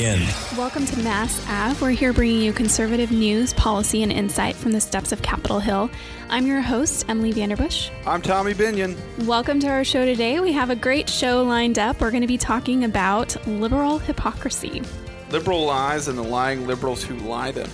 begin. 0.00 0.26
Welcome 0.56 0.86
to 0.86 0.98
Mass 1.00 1.44
Ave. 1.46 1.78
We're 1.82 1.90
here 1.90 2.14
bringing 2.14 2.40
you 2.40 2.54
conservative 2.54 3.10
news, 3.10 3.52
policy, 3.52 4.02
and 4.02 4.10
insight 4.10 4.56
from 4.56 4.72
the 4.72 4.80
steps 4.80 5.12
of 5.12 5.20
Capitol 5.20 5.60
Hill. 5.60 5.90
I'm 6.30 6.46
your 6.46 6.62
host, 6.62 7.04
Emily 7.06 7.34
Vanderbush. 7.34 7.90
I'm 8.06 8.22
Tommy 8.22 8.54
Binion. 8.54 8.96
Welcome 9.26 9.60
to 9.60 9.68
our 9.68 9.84
show 9.84 10.06
today. 10.06 10.40
We 10.40 10.52
have 10.52 10.70
a 10.70 10.74
great 10.74 11.06
show 11.10 11.42
lined 11.42 11.78
up. 11.78 12.00
We're 12.00 12.12
going 12.12 12.22
to 12.22 12.26
be 12.26 12.38
talking 12.38 12.84
about 12.84 13.46
liberal 13.46 13.98
hypocrisy. 13.98 14.82
Liberal 15.28 15.66
lies 15.66 16.08
and 16.08 16.16
the 16.16 16.22
lying 16.22 16.66
liberals 16.66 17.04
who 17.04 17.16
lie 17.16 17.50
them. 17.50 17.68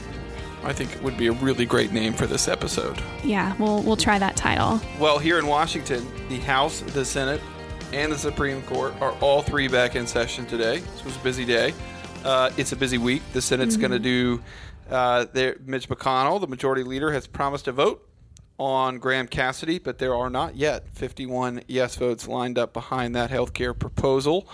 I 0.65 0.73
think 0.73 0.97
it 0.97 1.02
would 1.05 1.16
be 1.16 1.29
a 1.29 1.33
really 1.33 1.65
great 1.65 1.93
name 1.93 2.12
for 2.12 2.27
this 2.27 2.48
episode. 2.48 3.01
Yeah, 3.23 3.55
we'll 3.61 3.83
we'll 3.83 3.97
try 3.97 4.19
that 4.19 4.37
title. 4.37 4.80
Well, 4.98 5.20
here 5.20 5.38
in 5.38 5.47
Washington, 5.47 6.05
the 6.29 6.41
House, 6.41 6.80
the 6.80 7.05
Senate, 7.05 7.41
and 7.93 8.11
the 8.11 8.19
Supreme 8.19 8.62
Court 8.62 8.95
are 9.01 9.12
all 9.20 9.43
three 9.43 9.69
back 9.69 9.95
in 9.95 10.09
session 10.09 10.45
today. 10.47 10.79
This 10.79 11.05
was 11.05 11.16
a 11.16 11.20
busy 11.20 11.45
day. 11.45 11.73
Uh, 12.27 12.51
it's 12.57 12.73
a 12.73 12.77
busy 12.77 12.98
week. 12.98 13.23
The 13.35 13.41
Senate's 13.41 13.77
going 13.77 13.93
to 13.93 14.01
do. 14.01 14.43
Uh, 14.91 15.27
their, 15.33 15.57
Mitch 15.65 15.89
McConnell, 15.89 16.41
the 16.41 16.48
majority 16.48 16.83
leader, 16.83 17.12
has 17.12 17.29
promised 17.29 17.69
a 17.69 17.73
vote 17.73 18.05
on 18.59 18.98
Graham 18.98 19.29
Cassidy, 19.29 19.79
but 19.79 19.98
there 19.98 20.12
are 20.12 20.29
not 20.29 20.57
yet 20.57 20.89
51 20.89 21.62
yes 21.69 21.95
votes 21.95 22.27
lined 22.27 22.59
up 22.59 22.73
behind 22.73 23.15
that 23.15 23.31
health 23.31 23.55
care 23.55 23.73
proposal. 23.73 24.48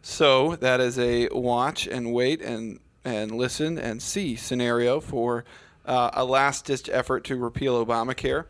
So 0.00 0.54
that 0.56 0.78
is 0.78 0.96
a 0.96 1.28
watch 1.30 1.88
and 1.88 2.12
wait 2.12 2.40
and 2.40 2.78
and 3.04 3.32
listen 3.32 3.78
and 3.78 4.00
see 4.00 4.36
scenario 4.36 5.00
for 5.00 5.44
uh, 5.86 6.10
a 6.12 6.24
last 6.24 6.66
ditch 6.66 6.88
effort 6.88 7.24
to 7.24 7.36
repeal 7.36 7.84
Obamacare. 7.84 8.44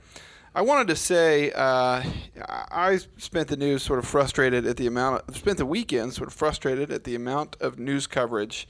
I 0.59 0.63
wanted 0.63 0.89
to 0.89 0.97
say 0.97 1.53
uh, 1.53 2.03
I 2.45 2.99
spent 3.17 3.47
the 3.47 3.57
news 3.57 3.85
sort 3.85 4.01
of 4.01 4.09
frustrated 4.09 4.67
at 4.67 4.77
the 4.77 4.89
amount. 4.89 5.23
Of, 5.29 5.37
spent 5.37 5.57
the 5.57 5.65
weekend 5.65 6.15
sort 6.15 6.27
of 6.27 6.35
frustrated 6.35 6.91
at 6.91 7.05
the 7.05 7.15
amount 7.15 7.57
of 7.61 7.79
news 7.79 8.09
coverage 8.09 8.67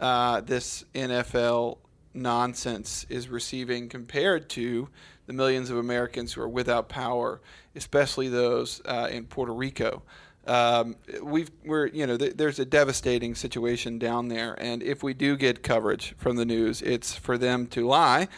uh, 0.00 0.40
this 0.40 0.86
NFL 0.94 1.76
nonsense 2.14 3.04
is 3.10 3.28
receiving 3.28 3.90
compared 3.90 4.48
to 4.48 4.88
the 5.26 5.34
millions 5.34 5.68
of 5.68 5.76
Americans 5.76 6.32
who 6.32 6.40
are 6.40 6.48
without 6.48 6.88
power, 6.88 7.42
especially 7.74 8.30
those 8.30 8.80
uh, 8.86 9.08
in 9.12 9.26
Puerto 9.26 9.52
Rico. 9.52 10.04
Um, 10.46 10.96
we've 11.22 11.50
we're 11.66 11.88
you 11.88 12.06
know 12.06 12.16
th- 12.16 12.38
there's 12.38 12.60
a 12.60 12.64
devastating 12.64 13.34
situation 13.34 13.98
down 13.98 14.28
there, 14.28 14.54
and 14.58 14.82
if 14.82 15.02
we 15.02 15.12
do 15.12 15.36
get 15.36 15.62
coverage 15.62 16.14
from 16.16 16.36
the 16.36 16.46
news, 16.46 16.80
it's 16.80 17.14
for 17.14 17.36
them 17.36 17.66
to 17.66 17.86
lie 17.86 18.28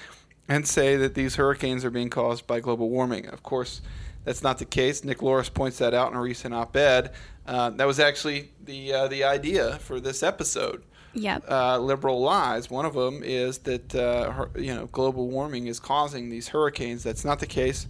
and 0.48 0.66
say 0.66 0.96
that 0.96 1.14
these 1.14 1.36
hurricanes 1.36 1.84
are 1.84 1.90
being 1.90 2.10
caused 2.10 2.46
by 2.46 2.60
global 2.60 2.88
warming. 2.88 3.26
Of 3.26 3.42
course, 3.42 3.80
that's 4.24 4.42
not 4.42 4.58
the 4.58 4.64
case. 4.64 5.04
Nick 5.04 5.22
Loris 5.22 5.48
points 5.48 5.78
that 5.78 5.94
out 5.94 6.10
in 6.10 6.16
a 6.16 6.20
recent 6.20 6.54
op-ed. 6.54 7.12
Uh, 7.46 7.70
that 7.70 7.86
was 7.86 8.00
actually 8.00 8.50
the 8.64 8.92
uh, 8.92 9.08
the 9.08 9.24
idea 9.24 9.78
for 9.78 10.00
this 10.00 10.22
episode. 10.22 10.82
Yep. 11.14 11.44
Uh, 11.50 11.78
liberal 11.78 12.20
lies. 12.20 12.70
One 12.70 12.84
of 12.84 12.94
them 12.94 13.22
is 13.24 13.58
that 13.58 13.94
uh, 13.94 14.46
you 14.56 14.74
know 14.74 14.86
global 14.86 15.28
warming 15.28 15.66
is 15.66 15.80
causing 15.80 16.28
these 16.28 16.48
hurricanes. 16.48 17.02
That's 17.02 17.24
not 17.24 17.40
the 17.40 17.46
case. 17.46 17.86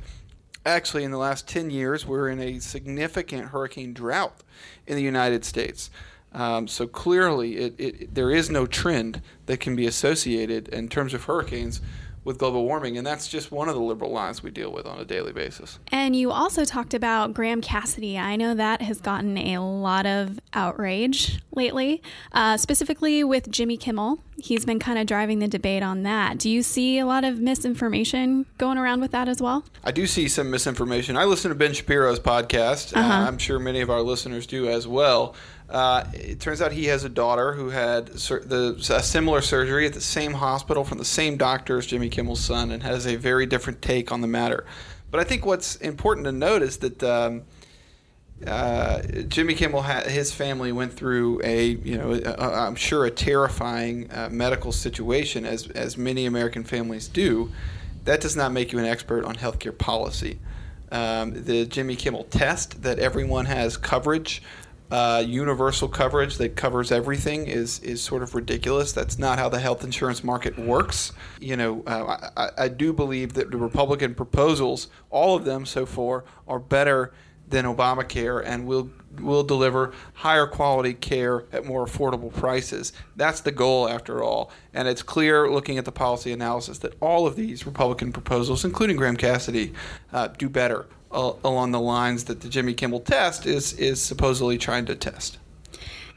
Actually, 0.66 1.04
in 1.04 1.10
the 1.10 1.18
last 1.18 1.48
10 1.48 1.70
years, 1.70 2.04
we're 2.04 2.28
in 2.28 2.40
a 2.40 2.58
significant 2.58 3.46
hurricane 3.46 3.94
drought 3.94 4.42
in 4.86 4.96
the 4.96 5.02
United 5.02 5.44
States. 5.44 5.88
Um, 6.32 6.68
so 6.68 6.86
clearly, 6.86 7.56
it, 7.56 7.74
it, 7.78 8.14
there 8.14 8.30
is 8.30 8.50
no 8.50 8.66
trend 8.66 9.22
that 9.46 9.60
can 9.60 9.74
be 9.76 9.86
associated 9.86 10.68
in 10.68 10.88
terms 10.88 11.14
of 11.14 11.24
hurricanes 11.24 11.80
with 12.28 12.36
global 12.36 12.66
warming, 12.66 12.98
and 12.98 13.06
that's 13.06 13.26
just 13.26 13.50
one 13.50 13.70
of 13.70 13.74
the 13.74 13.80
liberal 13.80 14.12
lies 14.12 14.42
we 14.42 14.50
deal 14.50 14.70
with 14.70 14.86
on 14.86 14.98
a 14.98 15.04
daily 15.04 15.32
basis. 15.32 15.78
And 15.90 16.14
you 16.14 16.30
also 16.30 16.66
talked 16.66 16.92
about 16.92 17.32
Graham 17.32 17.62
Cassidy. 17.62 18.18
I 18.18 18.36
know 18.36 18.52
that 18.54 18.82
has 18.82 19.00
gotten 19.00 19.38
a 19.38 19.58
lot 19.60 20.04
of 20.04 20.38
outrage 20.52 21.40
lately, 21.56 22.02
uh, 22.32 22.58
specifically 22.58 23.24
with 23.24 23.50
Jimmy 23.50 23.78
Kimmel. 23.78 24.22
He's 24.40 24.64
been 24.64 24.78
kind 24.78 24.98
of 24.98 25.06
driving 25.06 25.40
the 25.40 25.48
debate 25.48 25.82
on 25.82 26.04
that. 26.04 26.38
Do 26.38 26.48
you 26.48 26.62
see 26.62 26.98
a 26.98 27.06
lot 27.06 27.24
of 27.24 27.40
misinformation 27.40 28.46
going 28.56 28.78
around 28.78 29.00
with 29.00 29.10
that 29.10 29.28
as 29.28 29.42
well? 29.42 29.64
I 29.82 29.90
do 29.90 30.06
see 30.06 30.28
some 30.28 30.50
misinformation. 30.50 31.16
I 31.16 31.24
listen 31.24 31.48
to 31.48 31.56
Ben 31.56 31.72
Shapiro's 31.72 32.20
podcast. 32.20 32.96
Uh-huh. 32.96 33.00
Uh, 33.00 33.26
I'm 33.26 33.38
sure 33.38 33.58
many 33.58 33.80
of 33.80 33.90
our 33.90 34.00
listeners 34.00 34.46
do 34.46 34.68
as 34.68 34.86
well. 34.86 35.34
Uh, 35.68 36.04
it 36.14 36.40
turns 36.40 36.62
out 36.62 36.72
he 36.72 36.86
has 36.86 37.04
a 37.04 37.08
daughter 37.08 37.52
who 37.52 37.70
had 37.70 38.18
sur- 38.18 38.44
the, 38.44 38.76
a 38.90 39.02
similar 39.02 39.40
surgery 39.40 39.86
at 39.86 39.92
the 39.92 40.00
same 40.00 40.34
hospital 40.34 40.84
from 40.84 40.98
the 40.98 41.04
same 41.04 41.36
doctor 41.36 41.76
as 41.78 41.86
Jimmy 41.86 42.08
Kimmel's 42.08 42.40
son 42.40 42.70
and 42.70 42.82
has 42.82 43.06
a 43.06 43.16
very 43.16 43.44
different 43.44 43.82
take 43.82 44.12
on 44.12 44.20
the 44.20 44.28
matter. 44.28 44.64
But 45.10 45.20
I 45.20 45.24
think 45.24 45.44
what's 45.44 45.76
important 45.76 46.26
to 46.26 46.32
note 46.32 46.62
is 46.62 46.78
that 46.78 47.02
um, 47.02 47.42
uh, 48.46 49.02
Jimmy 49.28 49.54
Kimmel, 49.54 49.82
ha- 49.82 50.04
his 50.06 50.32
family 50.32 50.72
went 50.72 50.92
through 50.92 51.40
a, 51.42 51.66
you 51.66 51.98
know, 51.98 52.20
I'm 52.38 52.76
sure 52.76 53.04
a 53.04 53.10
terrifying 53.10 54.10
uh, 54.10 54.28
medical 54.30 54.72
situation, 54.72 55.44
as 55.44 55.68
as 55.70 55.96
many 55.96 56.26
American 56.26 56.64
families 56.64 57.08
do. 57.08 57.50
That 58.04 58.20
does 58.20 58.36
not 58.36 58.52
make 58.52 58.72
you 58.72 58.78
an 58.78 58.86
expert 58.86 59.24
on 59.24 59.34
healthcare 59.36 59.76
policy. 59.76 60.38
Um, 60.90 61.44
the 61.44 61.66
Jimmy 61.66 61.96
Kimmel 61.96 62.24
test 62.24 62.82
that 62.82 62.98
everyone 62.98 63.44
has 63.46 63.76
coverage 63.76 64.42
uh, 64.90 65.22
universal 65.26 65.88
coverage 65.88 66.38
that 66.38 66.56
covers 66.56 66.90
everything 66.90 67.46
is 67.46 67.78
is 67.80 68.02
sort 68.02 68.22
of 68.22 68.34
ridiculous. 68.34 68.92
That's 68.92 69.18
not 69.18 69.38
how 69.38 69.48
the 69.48 69.58
health 69.58 69.84
insurance 69.84 70.24
market 70.24 70.58
works. 70.58 71.12
You 71.40 71.56
know, 71.56 71.82
uh, 71.86 72.30
I, 72.36 72.64
I 72.64 72.68
do 72.68 72.92
believe 72.92 73.34
that 73.34 73.50
the 73.50 73.58
Republican 73.58 74.14
proposals, 74.14 74.88
all 75.10 75.36
of 75.36 75.44
them 75.44 75.66
so 75.66 75.84
far, 75.84 76.24
are 76.46 76.58
better 76.58 77.12
than 77.48 77.64
Obamacare 77.64 78.42
and 78.44 78.66
will 78.66 78.90
will 79.20 79.42
deliver 79.42 79.92
higher 80.14 80.46
quality 80.46 80.94
care 80.94 81.44
at 81.52 81.64
more 81.64 81.84
affordable 81.84 82.32
prices. 82.32 82.92
That's 83.16 83.40
the 83.40 83.50
goal 83.50 83.88
after 83.88 84.22
all. 84.22 84.52
And 84.72 84.86
it's 84.86 85.02
clear 85.02 85.50
looking 85.50 85.78
at 85.78 85.84
the 85.84 85.92
policy 85.92 86.30
analysis 86.30 86.78
that 86.78 86.94
all 87.00 87.26
of 87.26 87.34
these 87.34 87.66
Republican 87.66 88.12
proposals, 88.12 88.64
including 88.64 88.96
Graham 88.96 89.16
Cassidy, 89.16 89.72
uh, 90.12 90.28
do 90.28 90.48
better 90.48 90.86
uh, 91.10 91.32
along 91.42 91.72
the 91.72 91.80
lines 91.80 92.24
that 92.24 92.40
the 92.40 92.48
Jimmy 92.48 92.74
Kimmel 92.74 93.00
test 93.00 93.46
is 93.46 93.72
is 93.74 94.00
supposedly 94.00 94.58
trying 94.58 94.86
to 94.86 94.94
test. 94.94 95.38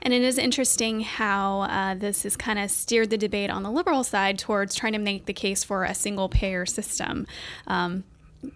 And 0.03 0.13
it 0.13 0.23
is 0.23 0.39
interesting 0.39 1.01
how 1.01 1.61
uh, 1.61 1.93
this 1.93 2.23
has 2.23 2.35
kind 2.35 2.57
of 2.57 2.71
steered 2.71 3.11
the 3.11 3.19
debate 3.19 3.51
on 3.51 3.61
the 3.61 3.69
liberal 3.69 4.03
side 4.03 4.39
towards 4.39 4.73
trying 4.73 4.93
to 4.93 4.99
make 4.99 5.27
the 5.27 5.33
case 5.33 5.63
for 5.63 5.83
a 5.83 5.93
single 5.93 6.27
payer 6.27 6.65
system. 6.65 7.27
Um, 7.67 8.03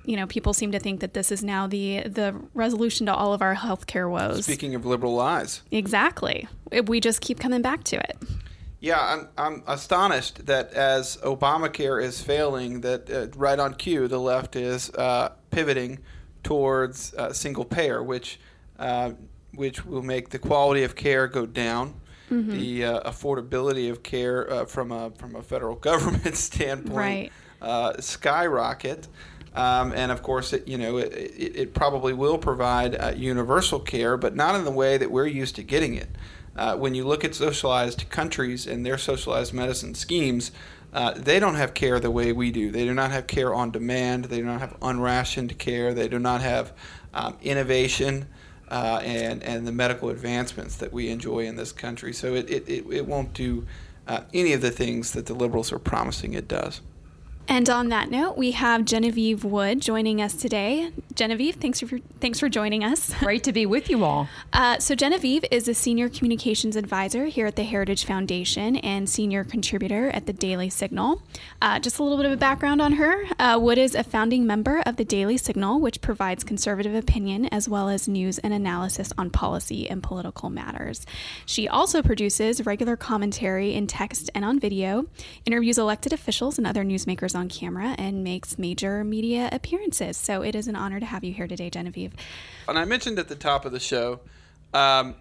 you 0.03 0.15
know, 0.15 0.25
people 0.27 0.53
seem 0.53 0.71
to 0.71 0.79
think 0.79 0.99
that 1.01 1.13
this 1.13 1.31
is 1.31 1.43
now 1.43 1.67
the 1.67 2.03
the 2.05 2.35
resolution 2.53 3.05
to 3.05 3.13
all 3.13 3.33
of 3.33 3.41
our 3.41 3.55
healthcare 3.55 4.09
woes. 4.09 4.45
Speaking 4.45 4.75
of 4.75 4.85
liberal 4.85 5.15
lies, 5.15 5.61
exactly. 5.71 6.47
We 6.85 6.99
just 6.99 7.21
keep 7.21 7.39
coming 7.39 7.61
back 7.61 7.83
to 7.85 7.97
it. 7.97 8.17
Yeah, 8.85 8.99
I'm, 8.99 9.29
I'm 9.35 9.63
astonished 9.65 10.45
that 10.45 10.71
as 10.73 11.17
Obamacare 11.17 12.03
is 12.03 12.21
failing, 12.21 12.81
that 12.81 13.09
uh, 13.09 13.27
right 13.35 13.57
on 13.57 13.73
cue, 13.73 14.07
the 14.07 14.19
left 14.19 14.55
is 14.55 14.91
uh, 14.91 15.29
pivoting 15.49 15.99
towards 16.43 17.13
uh, 17.15 17.33
single 17.33 17.65
payer, 17.65 18.03
which 18.03 18.39
uh, 18.77 19.13
which 19.55 19.85
will 19.85 20.03
make 20.03 20.29
the 20.29 20.37
quality 20.37 20.83
of 20.83 20.95
care 20.95 21.27
go 21.27 21.47
down, 21.47 21.95
mm-hmm. 22.29 22.51
the 22.51 22.85
uh, 22.85 23.09
affordability 23.09 23.89
of 23.89 24.03
care 24.03 24.51
uh, 24.51 24.65
from 24.65 24.91
a 24.91 25.09
from 25.11 25.35
a 25.35 25.41
federal 25.41 25.75
government 25.89 26.35
standpoint 26.35 27.31
right. 27.61 28.03
skyrocket. 28.03 29.07
Um, 29.55 29.93
and 29.93 30.11
of 30.11 30.21
course, 30.21 30.51
it, 30.51 30.67
you 30.67 30.77
know, 30.77 30.97
it, 30.97 31.13
it, 31.13 31.55
it 31.55 31.73
probably 31.73 32.13
will 32.13 32.37
provide 32.37 32.95
uh, 32.95 33.13
universal 33.15 33.79
care, 33.79 34.17
but 34.17 34.35
not 34.35 34.55
in 34.55 34.65
the 34.65 34.71
way 34.71 34.97
that 34.97 35.09
we're 35.09 35.27
used 35.27 35.55
to 35.55 35.63
getting 35.63 35.95
it. 35.95 36.09
Uh, 36.57 36.75
when 36.75 36.93
you 36.93 37.05
look 37.05 37.23
at 37.23 37.33
socialized 37.33 38.09
countries 38.09 38.67
and 38.67 38.85
their 38.85 38.97
socialized 38.97 39.53
medicine 39.53 39.95
schemes, 39.95 40.51
uh, 40.93 41.13
they 41.15 41.39
don't 41.39 41.55
have 41.55 41.73
care 41.73 41.99
the 41.99 42.11
way 42.11 42.31
we 42.31 42.51
do. 42.51 42.71
They 42.71 42.85
do 42.85 42.93
not 42.93 43.11
have 43.11 43.27
care 43.27 43.53
on 43.53 43.71
demand. 43.71 44.25
They 44.25 44.37
do 44.37 44.45
not 44.45 44.61
have 44.61 44.77
unrationed 44.81 45.57
care. 45.57 45.93
They 45.93 46.07
do 46.07 46.19
not 46.19 46.41
have 46.41 46.71
um, 47.13 47.37
innovation 47.41 48.27
uh, 48.69 49.01
and 49.03 49.43
and 49.43 49.67
the 49.67 49.71
medical 49.71 50.09
advancements 50.09 50.77
that 50.77 50.91
we 50.91 51.09
enjoy 51.09 51.45
in 51.45 51.55
this 51.55 51.71
country. 51.71 52.13
So 52.13 52.33
it 52.33 52.49
it, 52.49 52.67
it, 52.67 52.85
it 52.89 53.05
won't 53.05 53.33
do 53.33 53.65
uh, 54.07 54.21
any 54.33 54.53
of 54.53 54.61
the 54.61 54.71
things 54.71 55.11
that 55.11 55.25
the 55.25 55.33
liberals 55.33 55.71
are 55.73 55.79
promising 55.79 56.33
it 56.33 56.47
does. 56.47 56.81
And 57.47 57.69
on 57.69 57.89
that 57.89 58.09
note, 58.09 58.37
we 58.37 58.51
have 58.51 58.85
Genevieve 58.85 59.43
Wood 59.43 59.79
joining 59.79 60.19
us 60.19 60.33
today. 60.33 60.91
Genevieve, 61.13 61.55
thanks 61.55 61.79
for 61.79 61.99
thanks 62.19 62.39
for 62.39 62.49
joining 62.49 62.83
us. 62.83 63.13
Great 63.19 63.43
to 63.43 63.53
be 63.53 63.67
with 63.67 63.89
you 63.89 64.03
all. 64.03 64.27
Uh, 64.51 64.79
so 64.79 64.95
Genevieve 64.95 65.45
is 65.51 65.67
a 65.67 65.73
senior 65.73 66.09
communications 66.09 66.75
advisor 66.75 67.25
here 67.25 67.45
at 67.45 67.55
the 67.55 67.63
Heritage 67.63 68.03
Foundation 68.03 68.77
and 68.77 69.07
senior 69.07 69.43
contributor 69.43 70.09
at 70.09 70.25
the 70.25 70.33
Daily 70.33 70.69
Signal. 70.69 71.21
Uh, 71.61 71.79
just 71.79 71.99
a 71.99 72.03
little 72.03 72.17
bit 72.17 72.25
of 72.25 72.31
a 72.31 72.37
background 72.37 72.81
on 72.81 72.93
her. 72.93 73.23
Uh, 73.37 73.59
Wood 73.61 73.77
is 73.77 73.93
a 73.93 74.03
founding 74.03 74.47
member 74.47 74.81
of 74.85 74.95
the 74.95 75.05
Daily 75.05 75.37
Signal, 75.37 75.79
which 75.79 76.01
provides 76.01 76.43
conservative 76.43 76.95
opinion 76.95 77.45
as 77.45 77.69
well 77.69 77.89
as 77.89 78.07
news 78.07 78.39
and 78.39 78.53
analysis 78.53 79.13
on 79.19 79.29
policy 79.29 79.87
and 79.87 80.01
political 80.01 80.49
matters. 80.49 81.05
She 81.45 81.67
also 81.67 82.01
produces 82.01 82.65
regular 82.65 82.97
commentary 82.97 83.75
in 83.75 83.85
text 83.85 84.31
and 84.33 84.43
on 84.43 84.59
video, 84.59 85.05
interviews 85.45 85.77
elected 85.77 86.11
officials 86.11 86.57
and 86.57 86.65
other 86.65 86.83
newsmakers 86.83 87.34
on 87.35 87.49
camera 87.49 87.95
and 87.97 88.23
makes 88.23 88.57
major 88.57 89.03
media 89.03 89.49
appearances. 89.51 90.17
So 90.17 90.41
it 90.41 90.55
is 90.55 90.67
an 90.67 90.75
honor 90.75 90.99
to 90.99 91.05
have 91.05 91.23
you 91.23 91.33
here 91.33 91.47
today, 91.47 91.69
Genevieve. 91.69 92.13
And 92.67 92.77
I 92.77 92.85
mentioned 92.85 93.19
at 93.19 93.27
the 93.27 93.35
top 93.35 93.65
of 93.65 93.71
the 93.71 93.79
show, 93.79 94.21
um, 94.73 95.15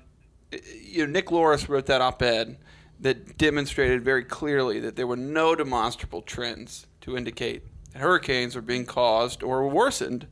you 0.82 1.06
know, 1.06 1.12
Nick 1.12 1.30
Loris 1.30 1.68
wrote 1.68 1.86
that 1.86 2.00
op-ed 2.00 2.56
that 3.00 3.36
demonstrated 3.36 4.02
very 4.02 4.24
clearly 4.24 4.80
that 4.80 4.96
there 4.96 5.06
were 5.06 5.16
no 5.16 5.54
demonstrable 5.54 6.22
trends 6.22 6.86
to 7.02 7.16
indicate 7.16 7.62
that 7.92 8.00
hurricanes 8.00 8.54
were 8.54 8.62
being 8.62 8.86
caused 8.86 9.42
or 9.42 9.68
worsened 9.68 10.26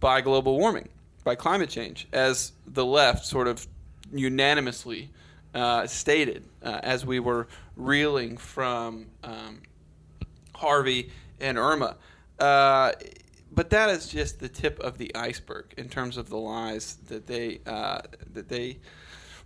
by 0.00 0.20
global 0.20 0.58
warming, 0.58 0.88
by 1.24 1.34
climate 1.34 1.70
change, 1.70 2.08
as 2.12 2.52
the 2.66 2.84
left 2.84 3.24
sort 3.26 3.46
of 3.46 3.66
unanimously 4.12 5.10
uh, 5.54 5.86
stated 5.86 6.44
uh, 6.62 6.80
as 6.82 7.04
we 7.04 7.20
were 7.20 7.46
reeling 7.76 8.36
from 8.36 9.06
um, 9.24 9.60
Harvey 10.60 11.10
and 11.40 11.58
Irma. 11.58 11.96
Uh, 12.38 12.92
but 13.52 13.70
that 13.70 13.90
is 13.90 14.08
just 14.08 14.38
the 14.40 14.48
tip 14.48 14.78
of 14.80 14.98
the 14.98 15.14
iceberg 15.14 15.74
in 15.76 15.88
terms 15.88 16.16
of 16.16 16.28
the 16.28 16.36
lies 16.36 16.96
that 17.08 17.26
they 17.26 17.60
uh, 17.66 18.02
that 18.32 18.48
they 18.48 18.78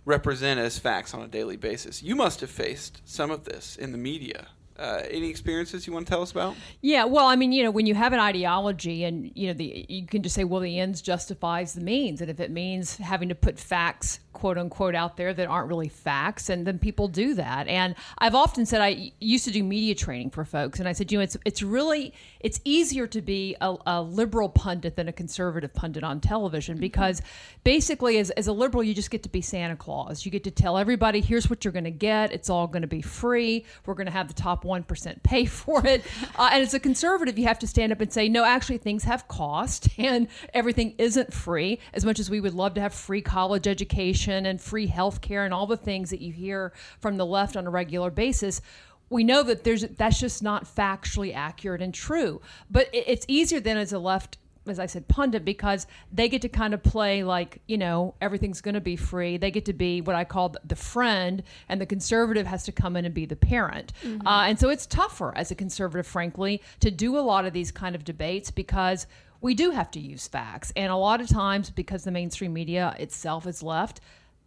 represent 0.05 0.59
as 0.59 0.77
facts 0.77 1.13
on 1.13 1.21
a 1.23 1.27
daily 1.27 1.57
basis. 1.57 2.03
You 2.03 2.15
must 2.15 2.41
have 2.41 2.51
faced 2.51 3.01
some 3.05 3.31
of 3.31 3.45
this 3.45 3.75
in 3.75 3.91
the 3.91 3.97
media 3.97 4.47
uh, 4.77 5.03
any 5.09 5.29
experiences 5.29 5.87
you 5.87 5.93
want 5.93 6.05
to 6.05 6.09
tell 6.11 6.21
us 6.21 6.31
about? 6.31 6.55
Yeah, 6.81 7.05
well, 7.05 7.25
I 7.25 7.35
mean, 7.35 7.51
you 7.51 7.63
know, 7.63 7.71
when 7.71 7.85
you 7.85 7.95
have 7.95 8.11
an 8.11 8.19
ideology, 8.19 9.03
and 9.05 9.31
you 9.33 9.47
know, 9.47 9.53
the 9.53 9.85
you 9.87 10.05
can 10.05 10.21
just 10.21 10.35
say, 10.35 10.43
well, 10.43 10.59
the 10.59 10.79
ends 10.79 11.01
justifies 11.01 11.73
the 11.73 11.81
means, 11.81 12.21
and 12.21 12.29
if 12.29 12.39
it 12.39 12.51
means 12.51 12.97
having 12.97 13.29
to 13.29 13.35
put 13.35 13.57
facts, 13.57 14.19
quote 14.33 14.57
unquote, 14.57 14.93
out 14.93 15.15
there 15.15 15.33
that 15.33 15.47
aren't 15.47 15.69
really 15.69 15.87
facts, 15.87 16.49
and 16.49 16.67
then 16.67 16.77
people 16.77 17.07
do 17.07 17.35
that. 17.35 17.67
And 17.67 17.95
I've 18.17 18.35
often 18.35 18.65
said 18.65 18.81
I 18.81 19.13
used 19.19 19.45
to 19.45 19.51
do 19.51 19.63
media 19.63 19.95
training 19.95 20.31
for 20.31 20.43
folks, 20.43 20.79
and 20.79 20.89
I 20.89 20.91
said, 20.91 21.11
you 21.11 21.19
know, 21.19 21.23
it's 21.23 21.37
it's 21.45 21.61
really 21.61 22.13
it's 22.41 22.59
easier 22.65 23.07
to 23.07 23.21
be 23.21 23.55
a, 23.61 23.75
a 23.87 24.01
liberal 24.01 24.49
pundit 24.49 24.97
than 24.97 25.07
a 25.07 25.13
conservative 25.13 25.73
pundit 25.73 26.03
on 26.03 26.19
television 26.19 26.77
because 26.77 27.21
basically, 27.63 28.17
as 28.17 28.29
as 28.31 28.47
a 28.47 28.53
liberal, 28.53 28.83
you 28.83 28.93
just 28.93 29.09
get 29.09 29.23
to 29.23 29.29
be 29.29 29.41
Santa 29.41 29.77
Claus. 29.77 30.25
You 30.25 30.31
get 30.31 30.43
to 30.43 30.51
tell 30.51 30.77
everybody, 30.77 31.21
here's 31.21 31.49
what 31.49 31.63
you're 31.63 31.71
going 31.71 31.85
to 31.85 31.91
get. 31.91 32.33
It's 32.33 32.49
all 32.49 32.67
going 32.67 32.81
to 32.81 32.87
be 32.87 33.01
free. 33.01 33.63
We're 33.85 33.93
going 33.93 34.07
to 34.07 34.11
have 34.11 34.27
the 34.27 34.33
top 34.33 34.64
1% 34.65 35.23
pay 35.23 35.45
for 35.45 35.85
it. 35.85 36.03
Uh, 36.35 36.49
and 36.51 36.63
as 36.63 36.73
a 36.73 36.79
conservative, 36.79 37.37
you 37.37 37.45
have 37.45 37.59
to 37.59 37.67
stand 37.67 37.91
up 37.91 38.01
and 38.01 38.11
say, 38.11 38.27
no, 38.27 38.43
actually, 38.43 38.77
things 38.77 39.03
have 39.03 39.27
cost 39.27 39.87
and 39.97 40.27
everything 40.53 40.95
isn't 40.97 41.33
free. 41.33 41.79
As 41.93 42.03
much 42.03 42.19
as 42.19 42.29
we 42.29 42.41
would 42.41 42.53
love 42.53 42.73
to 42.75 42.81
have 42.81 42.93
free 42.93 43.21
college 43.21 43.67
education 43.67 44.45
and 44.45 44.59
free 44.59 44.87
health 44.87 45.21
care 45.21 45.45
and 45.45 45.53
all 45.53 45.67
the 45.67 45.77
things 45.77 46.09
that 46.09 46.21
you 46.21 46.33
hear 46.33 46.73
from 46.99 47.17
the 47.17 47.25
left 47.25 47.55
on 47.55 47.67
a 47.67 47.69
regular 47.69 48.09
basis, 48.09 48.61
we 49.09 49.23
know 49.23 49.43
that 49.43 49.63
there's 49.63 49.83
that's 49.83 50.19
just 50.19 50.41
not 50.41 50.65
factually 50.65 51.33
accurate 51.33 51.81
and 51.81 51.93
true. 51.93 52.41
But 52.69 52.89
it's 52.91 53.25
easier 53.27 53.59
than 53.59 53.77
as 53.77 53.93
a 53.93 53.99
left 53.99 54.37
as 54.67 54.79
I 54.79 54.85
said, 54.85 55.07
pundit 55.07 55.45
because 55.45 55.87
they 56.11 56.29
get 56.29 56.41
to 56.41 56.49
kind 56.49 56.73
of 56.73 56.83
play 56.83 57.23
like, 57.23 57.59
you 57.67 57.77
know, 57.77 58.15
everything's 58.21 58.61
going 58.61 58.75
to 58.75 58.81
be 58.81 58.95
free. 58.95 59.37
They 59.37 59.51
get 59.51 59.65
to 59.65 59.73
be 59.73 60.01
what 60.01 60.15
I 60.15 60.23
call 60.23 60.55
the 60.63 60.75
friend, 60.75 61.43
and 61.69 61.79
the 61.79 61.85
conservative 61.85 62.47
has 62.47 62.63
to 62.63 62.71
come 62.71 62.95
in 62.95 63.05
and 63.05 63.13
be 63.13 63.25
the 63.25 63.35
parent. 63.35 63.93
Mm-hmm. 64.03 64.27
Uh, 64.27 64.47
and 64.47 64.59
so 64.59 64.69
it's 64.69 64.85
tougher 64.85 65.35
as 65.35 65.51
a 65.51 65.55
conservative, 65.55 66.07
frankly, 66.07 66.61
to 66.79 66.91
do 66.91 67.17
a 67.17 67.21
lot 67.21 67.45
of 67.45 67.53
these 67.53 67.71
kind 67.71 67.95
of 67.95 68.03
debates 68.03 68.51
because 68.51 69.07
we 69.41 69.53
do 69.53 69.71
have 69.71 69.91
to 69.91 69.99
use 69.99 70.27
facts. 70.27 70.73
And 70.75 70.91
a 70.91 70.95
lot 70.95 71.21
of 71.21 71.27
times, 71.27 71.69
because 71.69 72.03
the 72.03 72.11
mainstream 72.11 72.53
media 72.53 72.95
itself 72.97 73.45
is 73.45 73.61
left, 73.61 74.01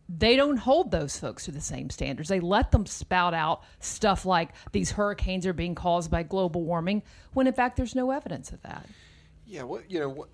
they 0.08 0.36
don't 0.36 0.56
hold 0.56 0.90
those 0.90 1.18
folks 1.18 1.44
to 1.44 1.50
the 1.50 1.60
same 1.60 1.90
standards. 1.90 2.30
They 2.30 2.40
let 2.40 2.72
them 2.72 2.86
spout 2.86 3.34
out 3.34 3.62
stuff 3.80 4.24
like 4.24 4.50
these 4.72 4.92
hurricanes 4.92 5.46
are 5.46 5.52
being 5.52 5.74
caused 5.74 6.10
by 6.10 6.22
global 6.22 6.64
warming, 6.64 7.02
when 7.34 7.46
in 7.46 7.52
fact 7.52 7.76
there's 7.76 7.94
no 7.94 8.10
evidence 8.10 8.50
of 8.50 8.62
that. 8.62 8.86
Yeah, 9.48 9.62
what 9.62 9.90
you 9.90 9.98
know, 9.98 10.10
what, 10.10 10.28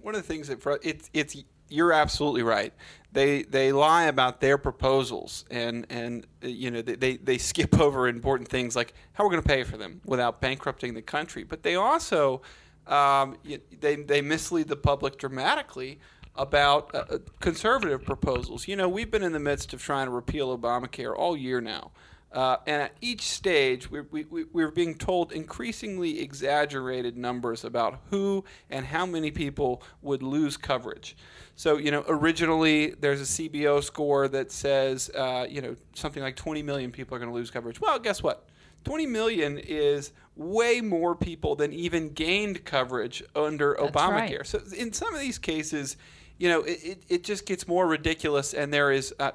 one 0.00 0.14
of 0.14 0.22
the 0.22 0.26
things 0.26 0.48
that 0.48 0.80
it's 0.82 1.10
it's 1.12 1.36
you're 1.68 1.92
absolutely 1.92 2.42
right. 2.42 2.72
They 3.12 3.42
they 3.42 3.70
lie 3.70 4.04
about 4.04 4.40
their 4.40 4.56
proposals 4.56 5.44
and 5.50 5.86
and 5.90 6.26
uh, 6.42 6.48
you 6.48 6.70
know 6.70 6.80
they 6.80 7.18
they 7.18 7.38
skip 7.38 7.78
over 7.80 8.08
important 8.08 8.48
things 8.48 8.74
like 8.74 8.94
how 9.12 9.24
we're 9.24 9.30
going 9.30 9.42
to 9.42 9.48
pay 9.48 9.62
for 9.62 9.76
them 9.76 10.00
without 10.06 10.40
bankrupting 10.40 10.94
the 10.94 11.02
country. 11.02 11.44
But 11.44 11.62
they 11.62 11.74
also 11.74 12.40
um, 12.86 13.36
they 13.80 13.96
they 13.96 14.22
mislead 14.22 14.68
the 14.68 14.76
public 14.76 15.18
dramatically 15.18 15.98
about 16.34 16.94
uh, 16.94 17.04
uh, 17.10 17.18
conservative 17.40 18.04
proposals. 18.04 18.68
You 18.68 18.76
know, 18.76 18.88
we've 18.88 19.10
been 19.10 19.22
in 19.22 19.32
the 19.32 19.40
midst 19.40 19.74
of 19.74 19.82
trying 19.82 20.06
to 20.06 20.12
repeal 20.12 20.56
Obamacare 20.56 21.14
all 21.16 21.36
year 21.36 21.60
now. 21.60 21.90
Uh, 22.36 22.58
and 22.66 22.82
at 22.82 22.92
each 23.00 23.22
stage, 23.22 23.90
we, 23.90 24.02
we, 24.02 24.44
we 24.52 24.70
being 24.70 24.94
told 24.94 25.32
increasingly 25.32 26.20
exaggerated 26.20 27.16
numbers 27.16 27.64
about 27.64 28.02
who 28.10 28.44
and 28.68 28.84
how 28.84 29.06
many 29.06 29.30
people 29.30 29.82
would 30.02 30.22
lose 30.22 30.58
coverage. 30.58 31.16
So, 31.54 31.78
you 31.78 31.90
know, 31.90 32.04
originally 32.06 32.90
there's 32.90 33.22
a 33.22 33.48
CBO 33.48 33.82
score 33.82 34.28
that 34.28 34.52
says, 34.52 35.10
uh, 35.14 35.46
you 35.48 35.62
know, 35.62 35.76
something 35.94 36.22
like 36.22 36.36
20 36.36 36.62
million 36.62 36.92
people 36.92 37.16
are 37.16 37.18
going 37.18 37.30
to 37.30 37.34
lose 37.34 37.50
coverage. 37.50 37.80
Well, 37.80 37.98
guess 37.98 38.22
what? 38.22 38.46
20 38.84 39.06
million 39.06 39.56
is 39.56 40.12
way 40.36 40.82
more 40.82 41.16
people 41.16 41.56
than 41.56 41.72
even 41.72 42.10
gained 42.10 42.66
coverage 42.66 43.22
under 43.34 43.78
That's 43.80 43.96
Obamacare. 43.96 44.38
Right. 44.38 44.46
So, 44.46 44.60
in 44.76 44.92
some 44.92 45.14
of 45.14 45.20
these 45.20 45.38
cases, 45.38 45.96
you 46.38 46.50
know, 46.50 46.60
it, 46.60 46.84
it, 46.84 47.02
it, 47.08 47.24
just 47.24 47.46
gets 47.46 47.66
more 47.66 47.86
ridiculous, 47.86 48.52
and 48.52 48.72
there 48.72 48.92
is 48.92 49.14
uh, 49.18 49.30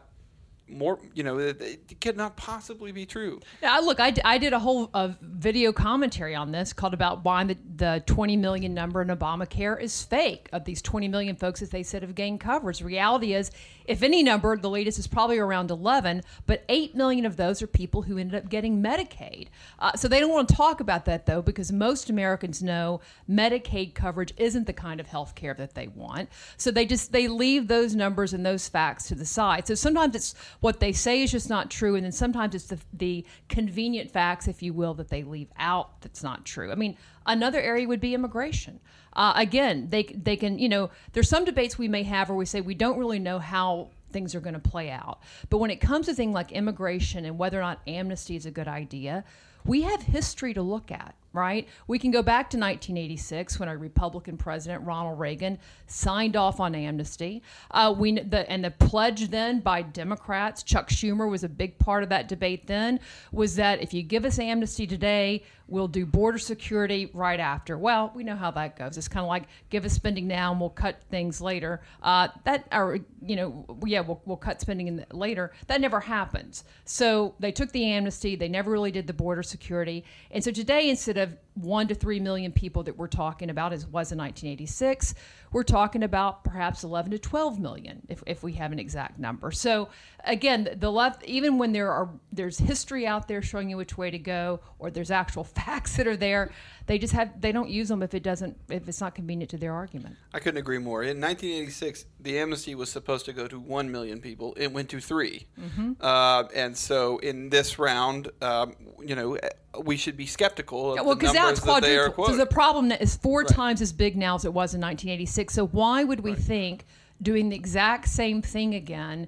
more 0.72 1.00
you 1.14 1.24
know 1.24 1.38
it, 1.38 2.00
could 2.00 2.18
not 2.18 2.36
possibly 2.36 2.92
be 2.92 3.06
true. 3.06 3.40
Yeah 3.62 3.78
look 3.78 4.00
i, 4.00 4.14
I 4.24 4.38
did 4.38 4.54
a 4.54 4.60
whole 4.60 4.90
uh, 4.94 5.10
video 5.22 5.72
commentary 5.72 6.36
on 6.36 6.52
this 6.52 6.74
called 6.74 6.94
about 6.94 7.24
why 7.24 7.44
the, 7.44 7.58
the 7.76 8.04
20 8.06 8.38
million 8.38 8.74
number 8.74 9.02
in 9.02 9.10
obamacare 9.10 9.80
is 9.80 10.04
fake 10.04 10.50
of 10.52 10.66
these 10.66 10.82
20 10.82 11.08
million 11.08 11.36
folks 11.36 11.62
as 11.62 11.70
they 11.70 11.84
said 11.84 12.02
have 12.02 12.16
gained 12.16 12.40
coverage. 12.40 12.82
Reality 12.82 13.34
is 13.34 13.52
if 13.86 14.04
any 14.04 14.24
number 14.24 14.56
the 14.58 14.70
latest 14.70 15.00
is 15.00 15.08
probably 15.08 15.38
around 15.38 15.72
11 15.72 16.22
but 16.46 16.64
8 16.70 16.96
million 16.96 17.26
of 17.26 17.38
those 17.38 17.62
are 17.62 17.68
people 17.68 18.02
who 18.04 18.18
ended 18.18 18.44
up 18.44 18.50
getting 18.50 18.82
medicaid. 18.82 19.48
Uh, 19.80 19.94
so 19.96 20.08
they 20.08 20.20
don't 20.20 20.32
want 20.32 20.48
to 20.50 20.56
talk 20.56 20.80
about 20.80 21.06
that 21.06 21.26
though 21.26 21.42
because 21.42 21.72
most 21.72 22.10
americans 22.10 22.62
know 22.64 23.02
medicaid 23.30 23.94
coverage 23.94 24.34
isn't 24.38 24.68
the 24.68 24.74
kind 24.74 25.00
of 25.00 25.08
health 25.08 25.36
care 25.36 25.54
that 25.54 25.74
they 25.74 25.88
want. 25.88 26.30
So 26.58 26.72
they 26.72 26.86
just 26.86 27.12
they 27.12 27.28
leave 27.28 27.68
those 27.68 27.96
numbers 27.96 28.34
and 28.34 28.46
those 28.46 28.68
facts 28.68 29.08
to 29.08 29.16
the 29.16 29.26
side. 29.26 29.68
So 29.68 29.76
sometimes 29.76 30.16
it's 30.16 30.36
what 30.62 30.80
they 30.80 30.92
say 30.92 31.24
is 31.24 31.31
just 31.31 31.50
not 31.50 31.69
true, 31.69 31.96
and 31.96 32.06
then 32.06 32.12
sometimes 32.12 32.56
it's 32.56 32.68
the, 32.68 32.80
the 32.94 33.25
convenient 33.50 34.12
facts, 34.12 34.48
if 34.48 34.62
you 34.62 34.74
will, 34.74 34.94
that 34.94 35.10
they 35.10 35.24
leave 35.24 35.50
out 35.58 36.00
that's 36.02 36.24
not 36.24 36.46
true. 36.46 36.72
I 36.72 36.75
mean, 36.75 36.98
another 37.25 37.60
area 37.60 37.88
would 37.88 38.00
be 38.00 38.13
immigration. 38.13 38.80
Uh, 39.13 39.34
again, 39.36 39.88
they 39.90 40.04
they 40.04 40.38
can 40.38 40.58
you 40.60 40.69
know 40.69 40.90
there's 41.13 41.28
some 41.28 41.44
debates 41.44 41.78
we 41.78 41.88
may 41.88 42.04
have 42.04 42.30
where 42.30 42.38
we 42.38 42.46
say 42.46 42.62
we 42.62 42.75
don't 42.75 42.98
really 42.98 43.19
know 43.19 43.40
how 43.40 43.90
things 44.12 44.36
are 44.36 44.40
going 44.40 44.54
to 44.54 44.60
play 44.60 44.92
out, 44.92 45.19
but 45.50 45.58
when 45.58 45.72
it 45.72 45.82
comes 45.82 46.06
to 46.06 46.13
things 46.13 46.34
like 46.34 46.51
immigration 46.51 47.25
and 47.25 47.38
whether 47.38 47.58
or 47.58 47.62
not 47.62 47.82
amnesty 47.88 48.36
is 48.36 48.46
a 48.46 48.51
good 48.51 48.68
idea, 48.68 49.24
we 49.65 49.82
have 49.82 50.03
history 50.03 50.53
to 50.53 50.62
look 50.62 50.91
at 50.91 51.15
right? 51.34 51.68
We 51.88 51.98
can 52.00 52.12
go 52.12 52.22
back 52.22 52.50
to 52.52 52.58
1986 52.58 53.60
when 53.60 53.70
a 53.70 53.78
Republican 53.78 54.38
president, 54.38 54.84
Ronald 54.84 55.20
Reagan, 55.20 55.60
signed 55.88 56.36
off 56.36 56.60
on 56.60 56.76
amnesty. 56.76 57.42
Uh, 57.72 57.94
we 57.98 58.12
the 58.12 58.50
and 58.52 58.64
the 58.64 58.72
pledge 58.72 59.30
then 59.30 59.60
by 59.60 59.82
Democrats, 59.82 60.64
Chuck 60.64 60.90
Schumer 60.90 61.30
was 61.30 61.44
a 61.44 61.50
big 61.50 61.78
part 61.80 62.04
of 62.04 62.10
that 62.10 62.28
debate. 62.28 62.68
Then 62.68 63.00
was 63.32 63.56
that 63.56 63.82
if 63.82 63.94
you 63.94 64.04
give 64.04 64.26
us 64.26 64.40
amnesty 64.40 64.86
today, 64.86 65.44
we'll 65.68 65.88
do 65.88 66.06
border 66.06 66.38
security 66.38 67.10
right 67.14 67.40
after. 67.40 67.78
Well, 67.78 68.12
we 68.14 68.24
know 68.24 68.36
how 68.36 68.52
that 68.52 68.78
goes. 68.78 68.98
It's 68.98 69.08
kind 69.08 69.24
of 69.24 69.30
like 69.30 69.44
give 69.70 69.86
us 69.86 69.94
spending 69.94 70.28
now 70.28 70.52
and 70.52 70.60
we'll 70.60 70.70
cut 70.70 71.02
things 71.10 71.40
later. 71.40 71.82
Uh, 72.04 72.28
that 72.44 72.68
or 72.72 73.00
you 73.26 73.36
know 73.36 73.66
yeah 73.86 74.02
we'll, 74.02 74.22
we'll 74.26 74.38
cut 74.38 74.60
spending 74.60 74.88
in 74.88 74.98
the, 74.98 75.06
later. 75.14 75.54
That 75.68 75.80
never 75.80 76.02
happens. 76.02 76.66
So 76.84 77.36
they 77.40 77.52
took 77.52 77.72
the 77.72 77.86
amnesty. 77.86 78.36
They 78.36 78.50
never 78.50 78.70
really 78.70 78.92
did 78.92 79.08
the 79.08 79.14
border 79.14 79.44
security. 79.44 80.04
And 80.32 80.44
so 80.44 80.52
today 80.52 80.90
instead 80.90 81.18
of 81.18 81.21
one 81.56 81.88
to 81.88 81.96
three 81.96 82.20
million 82.20 82.51
people 82.51 82.84
that 82.84 82.98
we're 82.98 83.08
talking 83.08 83.50
about 83.50 83.74
as 83.74 83.86
was 83.86 84.12
in 84.12 84.18
1986 84.18 85.13
we're 85.51 85.63
talking 85.63 86.04
about 86.04 86.44
perhaps 86.44 86.84
11 86.84 87.12
to 87.12 87.20
12 87.20 87.60
million 87.60 88.01
if, 88.08 88.24
if 88.25 88.42
we 88.42 88.54
have 88.54 88.72
an 88.72 88.80
exact 88.80 89.20
number. 89.20 89.51
So 89.51 89.90
again 90.24 90.70
the 90.80 90.92
left 90.92 91.24
even 91.25 91.58
when 91.58 91.74
there 91.74 91.92
are 91.92 92.10
there's 92.32 92.58
history 92.58 93.06
out 93.06 93.28
there 93.28 93.42
showing 93.42 93.70
you 93.70 93.78
which 93.78 93.98
way 93.98 94.12
to 94.12 94.20
go 94.20 94.62
or 94.80 94.92
there's 94.92 95.12
actual 95.12 95.44
facts 95.62 95.98
that 95.98 96.08
are 96.08 96.18
there 96.18 96.51
they 96.88 96.98
just 96.98 97.13
have 97.13 97.40
they 97.40 97.51
don't 97.51 97.70
use 97.70 97.90
them 97.90 98.01
if 98.01 98.13
it 98.13 98.24
doesn't 98.24 98.58
if 98.70 98.88
it's 98.88 99.01
not 99.01 99.13
convenient 99.13 99.50
to 99.51 99.58
their 99.58 99.74
argument. 99.74 100.16
I 100.34 100.40
couldn't 100.40 100.60
agree 100.60 100.78
more. 100.78 101.04
In 101.04 101.20
1986 101.20 102.06
the 102.20 102.40
amnesty 102.40 102.75
was 102.75 102.90
supposed 102.90 103.25
to 103.25 103.34
go 103.34 103.48
to 103.48 103.60
1 103.60 103.92
million 103.92 104.22
people. 104.22 104.54
It 104.58 104.72
went 104.72 104.90
to 104.90 105.00
3 105.01 105.48
mm-hmm. 105.60 105.92
uh, 106.00 106.44
and 106.56 106.78
so 106.78 107.18
in 107.18 107.50
this 107.50 107.78
round 107.78 108.30
um, 108.42 108.75
you 109.04 109.16
know 109.16 109.38
we 109.80 109.98
should 109.98 110.18
be 110.18 110.25
skeptical 110.25 110.98
of 110.98 111.06
well, 111.06 111.16
because 111.16 111.34
now 111.34 111.50
it's 111.50 111.60
quadruple. 111.60 112.28
So 112.28 112.36
the 112.36 112.46
problem 112.46 112.92
is 112.92 113.16
four 113.16 113.42
right. 113.42 113.48
times 113.48 113.82
as 113.82 113.94
big 113.94 114.18
now 114.18 114.36
as 114.36 114.46
it 114.46 114.54
was 114.54 114.74
in 114.74 114.82
1986. 114.82 115.54
So 115.54 115.68
why 115.68 116.04
would 116.04 116.20
we 116.22 116.32
right. 116.32 116.40
think 116.40 116.86
doing 117.22 117.50
the 117.50 117.56
exact 117.56 118.10
same 118.10 118.42
thing 118.42 118.75
again 118.75 119.28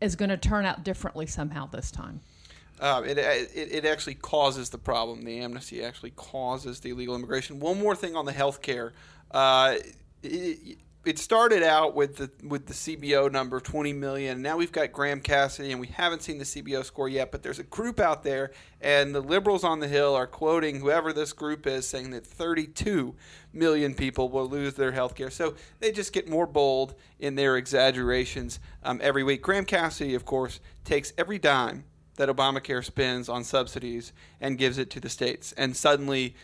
is 0.00 0.14
going 0.14 0.28
to 0.28 0.36
turn 0.36 0.64
out 0.64 0.84
differently 0.84 1.26
somehow 1.26 1.66
this 1.66 1.90
time? 1.90 2.20
Uh, 2.80 3.02
it, 3.04 3.18
it, 3.18 3.50
it 3.54 3.84
actually 3.84 4.14
causes 4.14 4.70
the 4.70 4.78
problem. 4.78 5.24
The 5.24 5.40
amnesty 5.40 5.82
actually 5.82 6.10
causes 6.10 6.80
the 6.80 6.90
illegal 6.90 7.16
immigration. 7.16 7.58
One 7.58 7.80
more 7.80 7.96
thing 7.96 8.14
on 8.14 8.24
the 8.24 8.32
health 8.32 8.62
care. 8.62 8.92
Uh, 9.30 9.76
it 11.04 11.18
started 11.18 11.62
out 11.62 11.94
with 11.94 12.16
the 12.16 12.30
with 12.46 12.66
the 12.66 12.74
CBO 12.74 13.30
number 13.30 13.60
20 13.60 13.92
million. 13.92 14.42
Now 14.42 14.56
we've 14.56 14.72
got 14.72 14.92
Graham 14.92 15.20
Cassidy, 15.20 15.70
and 15.70 15.80
we 15.80 15.86
haven't 15.86 16.22
seen 16.22 16.38
the 16.38 16.44
CBO 16.44 16.84
score 16.84 17.08
yet. 17.08 17.30
But 17.30 17.42
there's 17.42 17.58
a 17.58 17.64
group 17.64 18.00
out 18.00 18.24
there, 18.24 18.50
and 18.80 19.14
the 19.14 19.20
liberals 19.20 19.64
on 19.64 19.80
the 19.80 19.88
Hill 19.88 20.14
are 20.14 20.26
quoting 20.26 20.80
whoever 20.80 21.12
this 21.12 21.32
group 21.32 21.66
is, 21.66 21.88
saying 21.88 22.10
that 22.10 22.26
32 22.26 23.14
million 23.52 23.94
people 23.94 24.28
will 24.28 24.48
lose 24.48 24.74
their 24.74 24.92
health 24.92 25.14
care. 25.14 25.30
So 25.30 25.54
they 25.80 25.92
just 25.92 26.12
get 26.12 26.28
more 26.28 26.46
bold 26.46 26.94
in 27.18 27.36
their 27.36 27.56
exaggerations 27.56 28.60
um, 28.82 29.00
every 29.02 29.22
week. 29.22 29.40
Graham 29.40 29.64
Cassidy, 29.64 30.14
of 30.14 30.24
course, 30.24 30.60
takes 30.84 31.12
every 31.16 31.38
dime 31.38 31.84
that 32.16 32.28
Obamacare 32.28 32.84
spends 32.84 33.28
on 33.28 33.44
subsidies 33.44 34.12
and 34.40 34.58
gives 34.58 34.76
it 34.76 34.90
to 34.90 35.00
the 35.00 35.08
states. 35.08 35.52
And 35.52 35.76
suddenly 35.76 36.34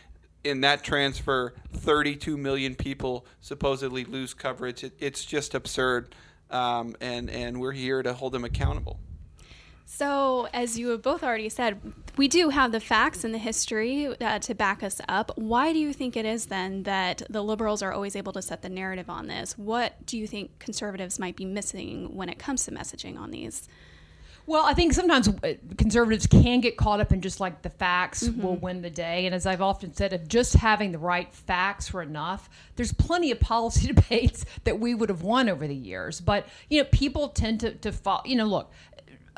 in 0.44 0.60
that 0.60 0.84
transfer, 0.84 1.54
32 1.72 2.36
million 2.36 2.74
people 2.74 3.26
supposedly 3.40 4.04
lose 4.04 4.34
coverage. 4.34 4.84
It, 4.84 4.94
it's 4.98 5.24
just 5.24 5.54
absurd, 5.54 6.14
um, 6.50 6.94
and 7.00 7.30
and 7.30 7.60
we're 7.60 7.72
here 7.72 8.02
to 8.02 8.12
hold 8.12 8.32
them 8.32 8.44
accountable. 8.44 9.00
So, 9.86 10.48
as 10.52 10.78
you 10.78 10.88
have 10.88 11.02
both 11.02 11.22
already 11.22 11.50
said, 11.50 11.80
we 12.16 12.26
do 12.26 12.48
have 12.48 12.72
the 12.72 12.80
facts 12.80 13.22
and 13.22 13.34
the 13.34 13.38
history 13.38 14.06
uh, 14.06 14.38
to 14.40 14.54
back 14.54 14.82
us 14.82 15.00
up. 15.08 15.32
Why 15.36 15.72
do 15.72 15.78
you 15.78 15.92
think 15.92 16.16
it 16.16 16.24
is 16.24 16.46
then 16.46 16.84
that 16.84 17.22
the 17.28 17.42
liberals 17.42 17.82
are 17.82 17.92
always 17.92 18.16
able 18.16 18.32
to 18.32 18.42
set 18.42 18.62
the 18.62 18.70
narrative 18.70 19.10
on 19.10 19.26
this? 19.26 19.58
What 19.58 20.06
do 20.06 20.16
you 20.16 20.26
think 20.26 20.58
conservatives 20.58 21.18
might 21.18 21.36
be 21.36 21.44
missing 21.44 22.16
when 22.16 22.28
it 22.28 22.38
comes 22.38 22.64
to 22.64 22.70
messaging 22.70 23.18
on 23.18 23.30
these? 23.30 23.68
Well, 24.46 24.64
I 24.66 24.74
think 24.74 24.92
sometimes 24.92 25.28
uh, 25.28 25.54
conservatives 25.78 26.26
can 26.26 26.60
get 26.60 26.76
caught 26.76 27.00
up 27.00 27.12
in 27.12 27.22
just 27.22 27.40
like 27.40 27.62
the 27.62 27.70
facts 27.70 28.24
mm-hmm. 28.24 28.42
will 28.42 28.56
win 28.56 28.82
the 28.82 28.90
day. 28.90 29.24
And 29.24 29.34
as 29.34 29.46
I've 29.46 29.62
often 29.62 29.94
said, 29.94 30.12
if 30.12 30.28
just 30.28 30.54
having 30.54 30.92
the 30.92 30.98
right 30.98 31.32
facts 31.32 31.92
were 31.92 32.02
enough, 32.02 32.50
there's 32.76 32.92
plenty 32.92 33.30
of 33.30 33.40
policy 33.40 33.86
debates 33.92 34.44
that 34.64 34.78
we 34.78 34.94
would 34.94 35.08
have 35.08 35.22
won 35.22 35.48
over 35.48 35.66
the 35.66 35.74
years. 35.74 36.20
But, 36.20 36.46
you 36.68 36.82
know, 36.82 36.88
people 36.92 37.28
tend 37.28 37.60
to, 37.60 37.72
to 37.72 37.90
follow, 37.90 38.22
you 38.26 38.36
know, 38.36 38.44
look, 38.44 38.70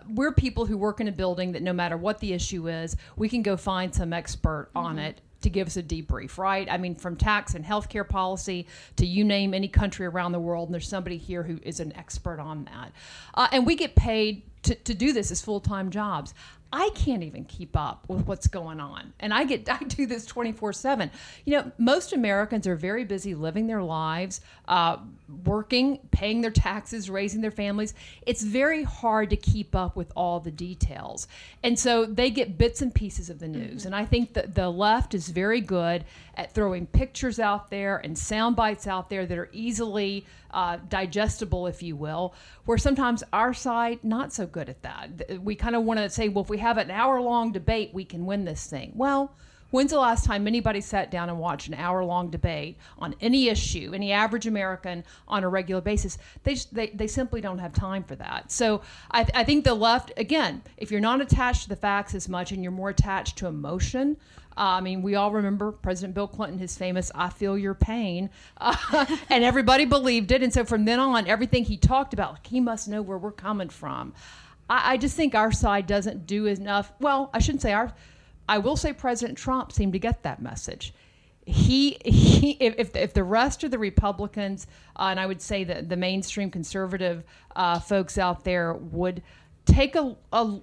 we're 0.09 0.33
people 0.33 0.67
who 0.67 0.77
work 0.77 1.01
in 1.01 1.09
a 1.09 1.13
building 1.13 1.53
that 1.53 1.63
no 1.63 1.73
matter 1.73 1.97
what 1.97 2.19
the 2.19 2.33
issue 2.33 2.69
is, 2.69 2.97
we 3.17 3.29
can 3.29 3.43
go 3.43 3.57
find 3.57 3.95
some 3.95 4.13
expert 4.13 4.71
mm-hmm. 4.75 4.87
on 4.87 4.99
it 4.99 5.21
to 5.43 5.51
give 5.51 5.69
us 5.69 5.77
a 5.77 5.83
debrief, 5.83 6.39
right? 6.39 6.67
I 6.69 6.77
mean, 6.77 6.97
from 6.97 7.15
tax 7.15 7.55
and 7.55 7.65
healthcare 7.65 8.09
policy 8.09 8.67
to 8.97 9.07
you 9.07 9.23
name 9.23 9.55
any 9.55 9.69
country 9.69 10.07
around 10.07 10.33
the 10.33 10.41
world, 10.41 10.69
and 10.69 10.75
there's 10.75 10.89
somebody 10.89 11.19
here 11.19 11.45
who 11.45 11.61
is 11.63 11.79
an 11.79 11.95
expert 11.95 12.41
on 12.41 12.65
that. 12.65 12.93
Uh, 13.35 13.47
and 13.53 13.67
we 13.67 13.77
get 13.77 13.95
paid 13.95 14.43
to, 14.67 14.75
to 14.75 14.95
do 14.95 15.13
this 15.13 15.31
as 15.31 15.41
full 15.41 15.61
time 15.61 15.91
jobs. 15.91 16.35
I 16.73 16.91
can't 16.97 17.23
even 17.23 17.45
keep 17.45 17.77
up 17.77 18.05
with 18.09 18.27
what's 18.27 18.49
going 18.49 18.81
on. 18.81 19.13
And 19.21 19.33
I 19.33 19.45
get 19.45 19.69
I 19.71 19.79
do 19.79 20.07
this 20.07 20.27
24/7. 20.27 21.11
You 21.45 21.57
know, 21.57 21.73
most 21.79 22.13
Americans 22.13 22.67
are 22.67 22.77
very 22.77 23.05
busy 23.05 23.35
living 23.35 23.67
their 23.67 23.83
lives, 23.83 24.41
uh, 24.67 24.99
working, 25.45 26.01
paying 26.11 26.41
their 26.41 26.51
taxes, 26.51 27.09
raising 27.09 27.41
their 27.41 27.51
families. 27.51 27.95
It's 28.27 28.43
very 28.43 28.83
hard 28.83 29.31
to 29.31 29.37
keep 29.37 29.75
up 29.75 29.97
with 29.97 30.13
all 30.17 30.41
the 30.41 30.51
details. 30.51 31.29
And 31.63 31.79
so 31.79 32.05
they 32.05 32.31
get 32.31 32.59
bits 32.59 32.83
and 32.83 32.95
pieces 32.95 33.31
of 33.31 33.39
the 33.39 33.49
news. 33.49 33.81
Mm-hmm. 33.81 33.87
And 33.89 33.97
I 33.97 34.05
think 34.05 34.35
that 34.35 34.55
the 34.55 34.69
left 34.69 35.15
is 35.15 35.29
very 35.29 35.61
good 35.61 36.05
at 36.37 36.53
throwing 36.53 36.87
pictures 36.87 37.39
out 37.39 37.71
there 37.71 37.99
and 37.99 38.19
sound 38.19 38.57
bites 38.57 38.87
out 38.87 39.09
there 39.09 39.25
that 39.25 39.39
are 39.39 39.49
easily 39.53 40.27
uh, 40.51 40.79
digestible, 40.89 41.67
if 41.67 41.83
you 41.83 41.97
will, 41.97 42.35
where 42.65 42.79
sometimes 42.79 43.23
our 43.33 43.55
side 43.55 43.99
not 44.03 44.33
so 44.33 44.47
good 44.57 44.71
at 44.71 44.81
that. 44.81 45.43
We 45.43 45.55
kind 45.55 45.77
of 45.77 45.83
want 45.83 46.01
to 46.01 46.09
say, 46.09 46.31
well, 46.31 46.43
if 46.43 46.49
we 46.49 46.57
have 46.57 46.79
an 46.79 46.91
hour 46.91 47.21
long 47.21 47.53
debate, 47.53 47.91
we 47.93 48.07
can 48.07 48.25
win 48.25 48.47
this 48.47 48.67
thing. 48.67 48.93
Well, 48.95 49.35
When's 49.71 49.91
the 49.91 49.99
last 49.99 50.25
time 50.25 50.47
anybody 50.47 50.81
sat 50.81 51.11
down 51.11 51.29
and 51.29 51.39
watched 51.41 51.67
an 51.67 51.75
hour 51.75 52.05
long 52.05 52.31
debate 52.31 52.79
on 52.99 53.17
any 53.21 53.49
issue, 53.49 53.91
any 53.93 54.13
average 54.13 54.47
American 54.47 55.05
on 55.27 55.43
a 55.43 55.49
regular 55.49 55.81
basis? 55.81 56.19
They, 56.45 56.55
they, 56.71 56.87
they 56.91 57.09
simply 57.09 57.41
don't 57.41 57.59
have 57.59 57.73
time 57.73 58.05
for 58.05 58.15
that. 58.15 58.53
So 58.53 58.83
I, 59.11 59.27
I 59.35 59.43
think 59.43 59.65
the 59.65 59.75
left, 59.75 60.13
again, 60.17 60.63
if 60.77 60.93
you're 60.93 61.01
not 61.01 61.21
attached 61.21 61.65
to 61.65 61.69
the 61.69 61.77
facts 61.77 62.15
as 62.15 62.29
much 62.29 62.53
and 62.53 62.63
you're 62.63 62.71
more 62.71 62.91
attached 62.91 63.39
to 63.39 63.49
emotion, 63.49 64.17
uh, 64.57 64.79
I 64.79 64.81
mean, 64.81 65.03
we 65.03 65.17
all 65.17 65.33
remember 65.33 65.71
President 65.71 66.15
Bill 66.15 66.29
Clinton, 66.29 66.59
his 66.59 66.79
famous 66.79 67.13
"I 67.15 67.29
feel 67.29 67.59
your 67.59 67.75
pain," 67.75 68.31
uh, 68.57 69.05
and 69.29 69.45
everybody 69.45 69.85
believed 69.85 70.33
it. 70.33 70.43
And 70.43 70.53
so 70.53 70.65
from 70.65 70.87
then 70.87 70.99
on, 70.99 71.27
everything 71.27 71.65
he 71.65 71.77
talked 71.77 72.15
about, 72.15 72.33
like, 72.33 72.47
he 72.47 72.61
must 72.61 72.89
know 72.89 73.03
where 73.03 73.19
we're 73.19 73.33
coming 73.33 73.69
from. 73.69 74.15
I, 74.69 74.93
I 74.93 74.97
just 74.97 75.17
think 75.17 75.35
our 75.35 75.53
side 75.53 75.87
doesn't 75.87 76.27
do 76.27 76.47
enough. 76.47 76.93
Well, 77.01 77.31
I 77.33 77.39
shouldn't 77.39 77.63
say 77.63 77.73
our. 77.73 77.93
I 78.49 78.59
will 78.59 78.77
say 78.77 78.93
President 78.93 79.37
Trump 79.37 79.73
seemed 79.73 79.93
to 79.95 79.99
get 79.99 80.23
that 80.23 80.41
message. 80.41 80.95
He, 81.45 81.97
he 82.05 82.53
if, 82.61 82.95
if 82.97 83.15
the 83.15 83.25
rest 83.25 83.65
of 83.65 83.71
the 83.71 83.79
Republicans, 83.79 84.67
uh, 84.97 85.09
and 85.11 85.21
I 85.21 85.27
would 85.27 85.41
say 85.41 85.65
that 85.65 85.89
the 85.89 85.97
mainstream 85.97 86.51
conservative 86.51 87.25
uh, 87.55 87.79
folks 87.79 88.19
out 88.19 88.45
there 88.45 88.75
would 88.75 89.23
take 89.65 89.95
a, 89.95 90.17
a 90.33 90.61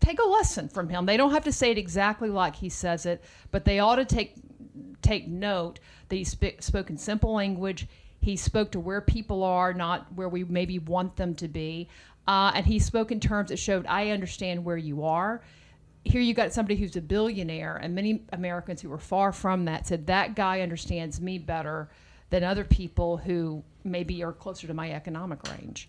take 0.00 0.18
a 0.18 0.26
lesson 0.26 0.68
from 0.68 0.88
him. 0.88 1.06
They 1.06 1.16
don't 1.16 1.32
have 1.32 1.44
to 1.44 1.52
say 1.52 1.70
it 1.70 1.78
exactly 1.78 2.28
like 2.28 2.56
he 2.56 2.68
says 2.68 3.06
it, 3.06 3.22
but 3.50 3.64
they 3.64 3.78
ought 3.78 3.96
to 3.96 4.04
take 4.04 4.34
take 5.02 5.28
note 5.28 5.78
that 6.08 6.16
he 6.16 6.24
sp- 6.24 6.60
spoke 6.60 6.90
in 6.90 6.96
simple 6.96 7.32
language. 7.34 7.86
He 8.20 8.36
spoke 8.36 8.70
to 8.72 8.80
where 8.80 9.02
people 9.02 9.42
are, 9.42 9.74
not 9.74 10.10
where 10.14 10.30
we 10.30 10.44
maybe 10.44 10.78
want 10.78 11.16
them 11.16 11.34
to 11.34 11.48
be. 11.48 11.88
Uh, 12.26 12.52
and 12.54 12.66
he 12.66 12.78
spoke 12.78 13.12
in 13.12 13.20
terms 13.20 13.50
that 13.50 13.58
showed, 13.58 13.86
I 13.86 14.10
understand 14.10 14.64
where 14.64 14.76
you 14.76 15.04
are. 15.04 15.42
Here 16.04 16.20
you 16.20 16.34
got 16.34 16.52
somebody 16.52 16.76
who's 16.76 16.96
a 16.96 17.00
billionaire, 17.00 17.76
and 17.76 17.94
many 17.94 18.24
Americans 18.32 18.80
who 18.80 18.90
were 18.90 18.98
far 18.98 19.32
from 19.32 19.64
that 19.66 19.86
said, 19.86 20.06
That 20.06 20.34
guy 20.34 20.60
understands 20.60 21.20
me 21.20 21.38
better 21.38 21.88
than 22.30 22.44
other 22.44 22.64
people 22.64 23.16
who 23.16 23.62
maybe 23.84 24.22
are 24.22 24.32
closer 24.32 24.66
to 24.66 24.74
my 24.74 24.90
economic 24.92 25.38
range. 25.48 25.88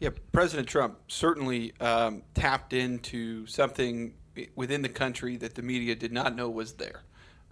Yeah, 0.00 0.10
President 0.32 0.68
Trump 0.68 0.98
certainly 1.08 1.72
um, 1.80 2.22
tapped 2.34 2.72
into 2.72 3.46
something 3.46 4.14
within 4.54 4.82
the 4.82 4.88
country 4.88 5.36
that 5.38 5.56
the 5.56 5.62
media 5.62 5.96
did 5.96 6.12
not 6.12 6.36
know 6.36 6.48
was 6.48 6.74
there. 6.74 7.02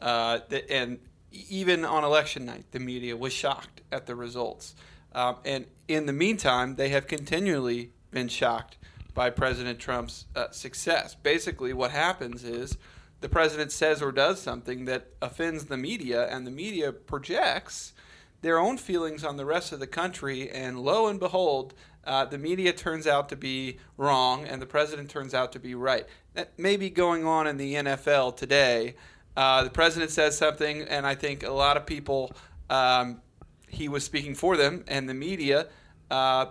Uh, 0.01 0.39
and 0.71 0.99
even 1.33 1.85
on 1.85 2.05
election 2.05 2.45
night, 2.45 2.67
the 2.71 2.79
media 2.79 3.17
was 3.17 3.33
shocked 3.33 3.81
at 3.91 4.07
the 4.07 4.15
results. 4.15 4.75
Um, 5.13 5.37
and 5.45 5.67
in 5.89 6.07
the 6.07 6.13
meantime, 6.13 6.77
they 6.77 6.91
have 6.91 7.07
continually 7.07 7.91
been 8.17 8.29
shocked 8.29 8.79
by 9.13 9.29
President 9.29 9.79
Trump's 9.79 10.25
uh, 10.35 10.51
success. 10.51 11.15
Basically, 11.15 11.75
what 11.75 11.91
happens 11.91 12.45
is 12.45 12.79
the 13.21 13.29
president 13.29 13.71
says 13.71 14.01
or 14.01 14.11
does 14.11 14.41
something 14.41 14.87
that 14.87 15.09
offends 15.21 15.67
the 15.67 15.77
media, 15.77 16.27
and 16.29 16.47
the 16.47 16.51
media 16.51 16.93
projects 16.93 17.93
their 18.41 18.59
own 18.59 18.79
feelings 18.79 19.23
on 19.23 19.37
the 19.37 19.45
rest 19.45 19.71
of 19.71 19.81
the 19.81 19.87
country, 19.87 20.49
and 20.49 20.81
lo 20.81 21.09
and 21.09 21.21
behold, 21.21 21.75
uh, 22.05 22.25
the 22.25 22.39
media 22.39 22.73
turns 22.73 23.07
out 23.07 23.29
to 23.29 23.37
be 23.37 23.77
wrong 23.99 24.47
and 24.47 24.63
the 24.63 24.67
president 24.67 25.11
turns 25.11 25.35
out 25.35 25.53
to 25.53 25.59
be 25.59 25.75
right. 25.75 26.07
That 26.33 26.59
may 26.59 26.79
be 26.79 26.89
going 26.89 27.27
on 27.27 27.47
in 27.47 27.59
the 27.59 27.75
NFL 27.75 28.39
today. 28.39 28.95
Uh, 29.37 29.63
the 29.63 29.71
president 29.71 30.11
says 30.11 30.39
something, 30.39 30.83
and 30.83 31.07
I 31.07 31.15
think 31.15 31.43
a 31.43 31.51
lot 31.51 31.77
of 31.77 31.85
people, 31.85 32.33
um, 32.71 33.21
he 33.69 33.91
was 33.91 34.05
speaking 34.05 34.35
for 34.35 34.57
them, 34.57 34.85
and 34.89 35.07
the 35.07 35.15
media, 35.15 35.67
uh, 36.11 36.47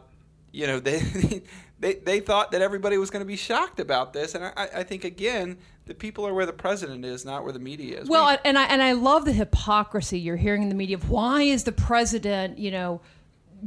you 0.56 0.68
know, 0.68 0.80
they, 0.80 1.44
they 1.80 1.96
they 1.96 2.20
thought 2.20 2.52
that 2.52 2.62
everybody 2.62 2.98
was 2.98 3.10
going 3.10 3.22
to 3.22 3.28
be 3.28 3.36
shocked 3.36 3.80
about 3.80 4.14
this, 4.14 4.36
and 4.36 4.46
I, 4.46 4.70
I 4.76 4.84
think 4.84 5.04
again, 5.04 5.58
the 5.86 5.94
people 5.94 6.26
are 6.26 6.34
where 6.34 6.46
the 6.46 6.54
president 6.54 7.06
is, 7.06 7.26
not 7.26 7.44
where 7.44 7.54
the 7.54 7.60
media 7.60 8.00
is. 8.00 8.10
Well, 8.10 8.28
we, 8.30 8.38
and 8.46 8.58
I 8.58 8.64
and 8.66 8.82
I 8.82 8.94
love 8.94 9.26
the 9.26 9.34
hypocrisy 9.34 10.20
you're 10.20 10.38
hearing 10.38 10.64
in 10.64 10.70
the 10.70 10.76
media 10.76 10.96
of 10.96 11.10
why 11.10 11.44
is 11.44 11.66
the 11.66 11.72
president, 11.72 12.58
you 12.58 12.72
know 12.72 13.02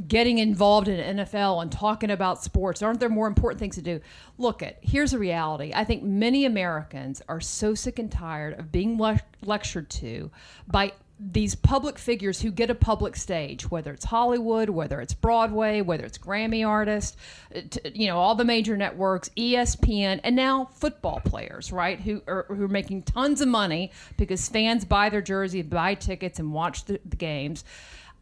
getting 0.07 0.37
involved 0.37 0.87
in 0.87 1.17
NFL 1.17 1.61
and 1.61 1.71
talking 1.71 2.11
about 2.11 2.41
sports? 2.43 2.81
Aren't 2.81 2.99
there 2.99 3.09
more 3.09 3.27
important 3.27 3.59
things 3.59 3.75
to 3.75 3.81
do? 3.81 3.99
Look 4.37 4.61
at 4.63 4.77
here's 4.81 5.11
the 5.11 5.19
reality. 5.19 5.71
I 5.75 5.83
think 5.83 6.03
many 6.03 6.45
Americans 6.45 7.21
are 7.27 7.41
so 7.41 7.73
sick 7.73 7.99
and 7.99 8.11
tired 8.11 8.57
of 8.57 8.71
being 8.71 8.97
le- 8.97 9.21
lectured 9.41 9.89
to 9.91 10.31
by 10.67 10.93
these 11.19 11.53
public 11.53 11.99
figures 11.99 12.41
who 12.41 12.49
get 12.49 12.69
a 12.69 12.75
public 12.75 13.15
stage, 13.17 13.69
whether 13.69 13.91
it's 13.91 14.05
Hollywood, 14.05 14.69
whether 14.69 15.01
it's 15.01 15.13
Broadway, 15.13 15.81
whether 15.81 16.05
it's 16.05 16.17
Grammy 16.17 16.65
artists, 16.65 17.17
uh, 17.53 17.59
you 17.93 18.07
know, 18.07 18.17
all 18.17 18.35
the 18.35 18.45
major 18.45 18.77
networks, 18.77 19.29
ESPN, 19.35 20.21
and 20.23 20.35
now 20.35 20.69
football 20.73 21.19
players, 21.25 21.73
right, 21.73 21.99
who 21.99 22.21
are, 22.25 22.45
who 22.47 22.63
are 22.63 22.69
making 22.69 23.03
tons 23.03 23.41
of 23.41 23.49
money 23.49 23.91
because 24.15 24.47
fans 24.47 24.85
buy 24.85 25.09
their 25.09 25.21
jersey, 25.21 25.61
buy 25.61 25.93
tickets, 25.93 26.39
and 26.39 26.53
watch 26.53 26.85
the, 26.85 27.01
the 27.05 27.17
games. 27.17 27.65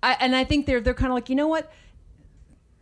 I, 0.02 0.18
and 0.20 0.36
I 0.36 0.44
think 0.44 0.66
they're 0.66 0.82
they're 0.82 0.94
kind 0.94 1.12
of 1.12 1.16
like, 1.16 1.30
you 1.30 1.36
know 1.36 1.48
what? 1.48 1.72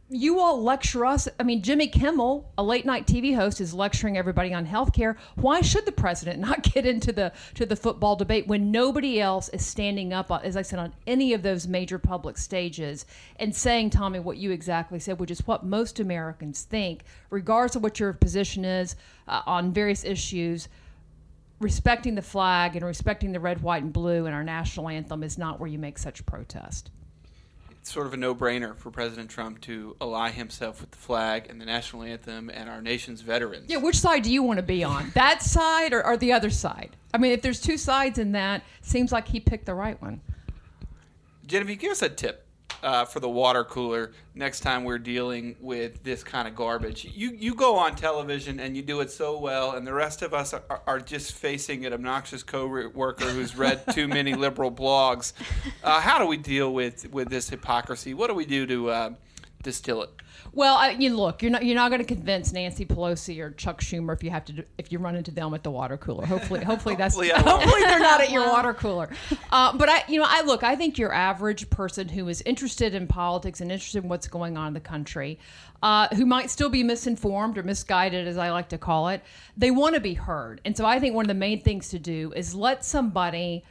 You 0.07 0.39
all 0.39 0.61
lecture 0.61 1.03
us. 1.03 1.27
I 1.39 1.43
mean, 1.43 1.63
Jimmy 1.63 1.87
Kimmel, 1.87 2.51
a 2.59 2.63
late 2.63 2.85
night 2.85 3.07
TV 3.07 3.35
host, 3.35 3.59
is 3.59 3.73
lecturing 3.73 4.19
everybody 4.19 4.53
on 4.53 4.67
healthcare. 4.67 5.15
Why 5.33 5.61
should 5.61 5.87
the 5.87 5.91
president 5.91 6.39
not 6.47 6.61
get 6.61 6.85
into 6.85 7.11
the 7.11 7.31
to 7.55 7.65
the 7.65 7.75
football 7.75 8.15
debate 8.15 8.45
when 8.45 8.69
nobody 8.71 9.19
else 9.19 9.49
is 9.49 9.65
standing 9.65 10.13
up, 10.13 10.31
as 10.43 10.55
I 10.55 10.61
said, 10.61 10.77
on 10.77 10.93
any 11.07 11.33
of 11.33 11.41
those 11.41 11.67
major 11.67 11.97
public 11.97 12.37
stages 12.37 13.07
and 13.37 13.55
saying, 13.55 13.89
Tommy, 13.89 14.19
what 14.19 14.37
you 14.37 14.51
exactly 14.51 14.99
said, 14.99 15.19
which 15.19 15.31
is 15.31 15.47
what 15.47 15.65
most 15.65 15.99
Americans 15.99 16.61
think, 16.61 17.01
regardless 17.31 17.75
of 17.75 17.81
what 17.81 17.99
your 17.99 18.13
position 18.13 18.63
is 18.63 18.95
uh, 19.27 19.41
on 19.47 19.73
various 19.73 20.03
issues 20.03 20.69
respecting 21.59 22.13
the 22.13 22.21
flag 22.21 22.75
and 22.75 22.85
respecting 22.85 23.31
the 23.31 23.39
red, 23.39 23.61
white, 23.63 23.81
and 23.81 23.93
blue 23.93 24.27
and 24.27 24.35
our 24.35 24.43
national 24.43 24.87
anthem 24.87 25.23
is 25.23 25.37
not 25.37 25.59
where 25.59 25.69
you 25.69 25.79
make 25.79 25.97
such 25.97 26.23
protest. 26.27 26.91
Sort 27.87 28.07
of 28.07 28.13
a 28.13 28.17
no-brainer 28.17 28.75
for 28.77 28.91
President 28.91 29.29
Trump 29.29 29.61
to 29.61 29.95
ally 30.01 30.31
himself 30.31 30.81
with 30.81 30.91
the 30.91 30.97
flag 30.97 31.47
and 31.49 31.61
the 31.61 31.65
national 31.65 32.03
anthem 32.03 32.49
and 32.49 32.69
our 32.69 32.81
nation's 32.81 33.21
veterans. 33.21 33.69
Yeah, 33.69 33.77
which 33.77 33.99
side 33.99 34.23
do 34.23 34.31
you 34.31 34.43
want 34.43 34.57
to 34.57 34.63
be 34.63 34.83
on? 34.83 35.11
That 35.15 35.41
side 35.41 35.93
or, 35.93 36.05
or 36.05 36.17
the 36.17 36.33
other 36.33 36.49
side? 36.49 36.95
I 37.13 37.17
mean, 37.17 37.31
if 37.31 37.41
there's 37.41 37.61
two 37.61 37.77
sides 37.77 38.19
in 38.19 38.33
that, 38.33 38.63
seems 38.81 39.11
like 39.11 39.27
he 39.27 39.39
picked 39.39 39.65
the 39.65 39.73
right 39.73 39.99
one. 40.01 40.21
Genevieve, 41.45 41.79
give 41.79 41.91
us 41.91 42.01
a 42.01 42.09
tip 42.09 42.44
uh, 42.85 43.03
for 43.03 43.19
the 43.19 43.27
water 43.27 43.63
cooler 43.63 44.11
next 44.35 44.59
time 44.59 44.83
we're 44.83 44.99
dealing 44.99 45.55
with 45.59 46.03
this 46.03 46.23
kind 46.23 46.47
of 46.47 46.55
garbage. 46.55 47.03
You 47.03 47.31
you 47.31 47.55
go 47.55 47.77
on 47.77 47.95
television 47.95 48.59
and 48.59 48.77
you 48.77 48.83
do 48.83 49.01
it 49.01 49.09
so 49.11 49.39
well, 49.39 49.71
and 49.71 49.85
the 49.85 49.93
rest 49.93 50.21
of 50.21 50.33
us 50.33 50.53
are, 50.53 50.81
are 50.85 50.99
just 50.99 51.33
facing 51.33 51.85
an 51.85 51.93
obnoxious 51.93 52.43
co-worker 52.43 53.25
who's 53.25 53.57
read 53.57 53.81
too 53.91 54.07
many 54.07 54.35
liberal 54.35 54.71
blogs. 54.71 55.33
Uh, 55.83 55.99
how 55.99 56.19
do 56.19 56.27
we 56.27 56.37
deal 56.37 56.73
with 56.73 57.11
with 57.11 57.29
this 57.29 57.49
hypocrisy? 57.49 58.13
What 58.13 58.27
do 58.27 58.35
we 58.35 58.45
do 58.45 58.67
to 58.67 58.89
uh, 58.89 59.09
distill 59.65 60.03
it? 60.03 60.09
Well, 60.53 60.75
I, 60.75 60.91
you 60.91 61.13
look, 61.13 61.41
you're 61.41 61.51
not 61.51 61.65
you're 61.65 61.75
not 61.75 61.89
going 61.89 61.99
to 61.99 62.07
convince 62.07 62.53
Nancy 62.53 62.85
Pelosi 62.85 63.39
or 63.41 63.51
Chuck 63.51 63.81
Schumer 63.81 64.13
if 64.13 64.23
you 64.23 64.29
have 64.29 64.45
to 64.45 64.53
do, 64.53 64.63
if 64.77 64.91
you 64.91 64.99
run 64.99 65.15
into 65.15 65.31
them 65.31 65.53
at 65.53 65.63
the 65.63 65.71
water 65.71 65.97
cooler. 65.97 66.25
Hopefully, 66.25 66.63
hopefully 66.63 66.95
that's 66.95 67.15
Hopefully 67.15 67.33
hopefully 67.43 67.81
they're 67.81 67.99
not 67.99 68.21
at 68.21 68.31
your 68.31 68.47
water 68.51 68.73
cooler. 68.73 69.09
Uh, 69.51 69.75
but 69.77 69.89
I, 69.89 70.03
you 70.07 70.19
know, 70.19 70.25
I 70.27 70.43
look. 70.43 70.63
I 70.63 70.75
think 70.75 70.97
your 70.97 71.11
average 71.11 71.69
person 71.69 72.07
who 72.07 72.29
is 72.29 72.41
interested 72.43 72.93
in 72.93 73.07
politics 73.07 73.59
and 73.59 73.71
interested 73.71 74.03
in 74.03 74.09
what's 74.09 74.27
going 74.27 74.55
on 74.55 74.67
in 74.67 74.73
the 74.73 74.79
country, 74.79 75.39
uh, 75.83 76.07
who 76.15 76.25
might 76.25 76.49
still 76.49 76.69
be 76.69 76.83
misinformed 76.83 77.57
or 77.57 77.63
misguided, 77.63 78.27
as 78.27 78.37
I 78.37 78.51
like 78.51 78.69
to 78.69 78.77
call 78.77 79.09
it, 79.09 79.23
they 79.57 79.71
want 79.71 79.95
to 79.95 80.01
be 80.01 80.13
heard. 80.13 80.61
And 80.63 80.77
so 80.77 80.85
I 80.85 80.99
think 80.99 81.15
one 81.15 81.25
of 81.25 81.29
the 81.29 81.33
main 81.33 81.61
things 81.61 81.89
to 81.89 81.99
do 81.99 82.31
is 82.35 82.55
let 82.55 82.85
somebody 82.85 83.63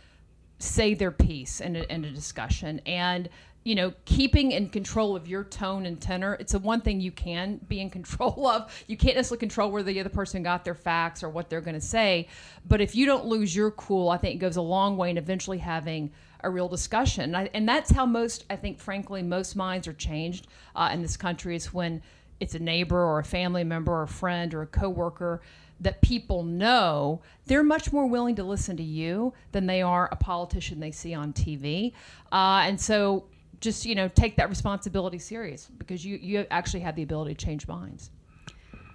say 0.59 0.95
their 0.95 1.11
piece 1.11 1.61
in 1.61 1.77
a, 1.77 1.83
in 1.85 2.05
a 2.05 2.11
discussion 2.11 2.81
and 2.87 3.29
you 3.65 3.75
know 3.75 3.93
keeping 4.05 4.53
in 4.53 4.69
control 4.69 5.17
of 5.17 5.27
your 5.27 5.43
tone 5.43 5.87
and 5.87 6.01
tenor 6.01 6.37
it's 6.39 6.53
the 6.53 6.59
one 6.59 6.81
thing 6.81 7.01
you 7.01 7.11
can 7.11 7.59
be 7.69 7.81
in 7.81 7.91
control 7.99 8.47
of 8.47 8.85
you 8.87 8.97
can't 8.97 9.17
necessarily 9.17 9.41
control 9.41 9.71
where 9.71 9.83
the 9.83 9.99
other 9.99 10.09
person 10.09 10.43
got 10.43 10.65
their 10.65 10.75
facts 10.75 11.23
or 11.23 11.29
what 11.29 11.51
they're 11.51 11.61
going 11.61 11.75
to 11.75 11.81
say 11.81 12.29
but 12.69 12.81
if 12.81 12.95
you 12.95 13.07
don't 13.07 13.25
lose 13.25 13.57
your 13.57 13.71
cool 13.73 14.11
i 14.11 14.17
think 14.17 14.37
it 14.37 14.39
goes 14.39 14.57
a 14.57 14.63
long 14.63 14.97
way 14.97 15.11
in 15.11 15.19
eventually 15.19 15.59
having 15.59 16.13
a 16.41 16.51
real 16.51 16.69
discussion 16.69 17.25
and, 17.25 17.37
I, 17.37 17.51
and 17.55 17.69
that's 17.69 17.91
how 17.91 18.07
most 18.07 18.45
i 18.51 18.57
think 18.57 18.79
frankly 18.79 19.23
most 19.23 19.57
minds 19.57 19.89
are 19.89 19.95
changed 19.95 20.47
uh, 20.77 20.91
in 20.93 21.03
this 21.03 21.17
country 21.17 21.57
is 21.57 21.73
when 21.73 22.03
it's 22.41 22.55
a 22.55 22.59
neighbor 22.59 23.01
or 23.01 23.21
a 23.21 23.25
family 23.25 23.65
member 23.65 23.93
or 23.93 24.03
a 24.03 24.09
friend 24.09 24.53
or 24.53 24.63
a 24.63 24.67
coworker 24.67 25.41
that 25.81 26.01
people 26.03 26.43
know, 26.43 27.21
they're 27.47 27.63
much 27.63 27.93
more 27.93 28.07
willing 28.07 28.37
to 28.37 28.45
listen 28.45 28.77
to 28.77 28.83
you 28.83 29.33
than 29.53 29.67
they 29.67 29.83
are 29.83 30.09
a 30.13 30.17
politician 30.17 30.81
they 30.81 30.91
see 30.91 31.15
on 31.15 31.33
TV. 31.33 31.93
Uh, 32.33 32.63
and 32.65 32.81
so 32.81 33.25
just, 33.65 33.85
you 33.85 33.95
know, 33.95 34.09
take 34.09 34.37
that 34.37 34.49
responsibility 34.49 35.19
serious 35.19 35.69
because 35.79 36.05
you, 36.05 36.17
you 36.17 36.47
actually 36.51 36.81
have 36.81 36.95
the 36.95 37.03
ability 37.03 37.35
to 37.35 37.45
change 37.45 37.67
minds. 37.67 38.11